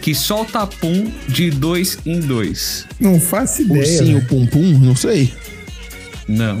que 0.00 0.14
solta 0.14 0.66
pum 0.66 1.10
de 1.28 1.50
dois 1.50 1.98
em 2.06 2.20
dois? 2.20 2.86
não 3.00 3.20
faço 3.20 3.62
ideia. 3.62 3.80
Ursinho 3.80 4.18
né? 4.18 4.26
Pum 4.28 4.46
Pum, 4.46 4.78
não 4.78 4.94
sei. 4.96 5.32
Não. 6.26 6.58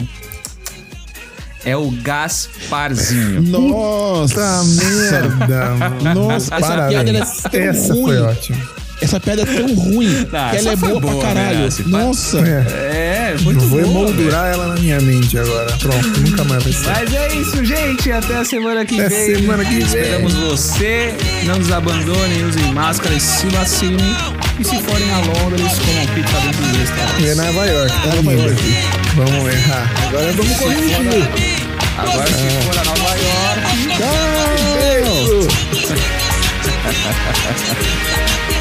É 1.64 1.76
o 1.76 1.90
Gasparzinho. 1.90 3.42
Nossa, 3.42 4.62
merda, 4.64 5.70
mano. 5.74 6.14
Nossa, 6.14 6.54
essa 6.54 6.88
piada 6.88 7.10
é 7.10 7.20
tão 7.20 7.60
Essa 7.60 7.92
ruim. 7.94 8.04
foi 8.04 8.18
ótima. 8.20 8.77
Essa 9.00 9.20
pedra 9.20 9.48
é 9.48 9.54
tão 9.60 9.74
ruim 9.74 10.08
não, 10.32 10.50
que 10.50 10.56
ela 10.56 10.72
é 10.72 10.76
boa, 10.76 11.00
boa 11.00 11.18
pra 11.20 11.34
né, 11.34 11.40
caralho. 11.40 11.60
Né? 11.60 11.70
Nossa. 11.86 12.38
É, 12.40 13.34
é 13.34 13.36
muito 13.42 13.60
Vou 13.60 13.80
boa. 13.80 13.82
Vou 13.82 14.02
emoldurar 14.02 14.44
véio. 14.44 14.54
ela 14.54 14.74
na 14.74 14.80
minha 14.80 15.00
mente 15.00 15.38
agora. 15.38 15.72
Pronto, 15.78 16.20
nunca 16.20 16.44
mais 16.44 16.62
vai 16.64 16.72
ser. 16.72 16.86
Mas 16.86 17.14
é 17.14 17.34
isso, 17.34 17.64
gente. 17.64 18.10
Até 18.10 18.36
a 18.36 18.44
semana 18.44 18.84
que 18.84 19.00
Até 19.00 19.08
vem. 19.08 19.36
semana 19.36 19.64
que 19.64 19.70
vem. 19.70 19.84
Esperamos 19.84 20.34
você. 20.34 21.14
Não 21.44 21.58
nos 21.58 21.70
abandonem, 21.70 22.44
usem 22.44 22.72
máscaras, 22.72 23.22
se 23.22 23.46
vacinem. 23.48 24.16
E 24.58 24.64
se 24.64 24.82
forem 24.82 25.10
a 25.12 25.18
Londres, 25.18 25.78
comam 25.78 26.06
pizza 26.14 26.40
dentro 26.40 26.66
do 26.66 26.78
restaurante. 26.78 27.22
E 27.22 27.28
é 27.28 27.34
Nova 27.36 27.66
York. 27.66 27.92
É 27.92 28.16
Nova 28.16 28.32
York. 28.32 28.62
Vamos 29.14 29.54
errar. 29.54 29.92
Agora 30.08 30.32
vamos 30.32 30.56
corrigir. 30.56 30.96
Agora 31.98 32.26
se 32.26 32.32
ah. 32.32 32.60
for 32.62 32.78
a 32.78 32.84
Nova 32.84 33.16
York. 33.16 33.60
Tchau. 33.96 34.38
Beijo. 34.80 35.48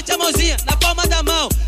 Bote 0.00 0.12
a 0.12 0.16
mãozinha 0.16 0.56
na 0.64 0.74
palma 0.78 1.06
da 1.06 1.22
mão. 1.22 1.59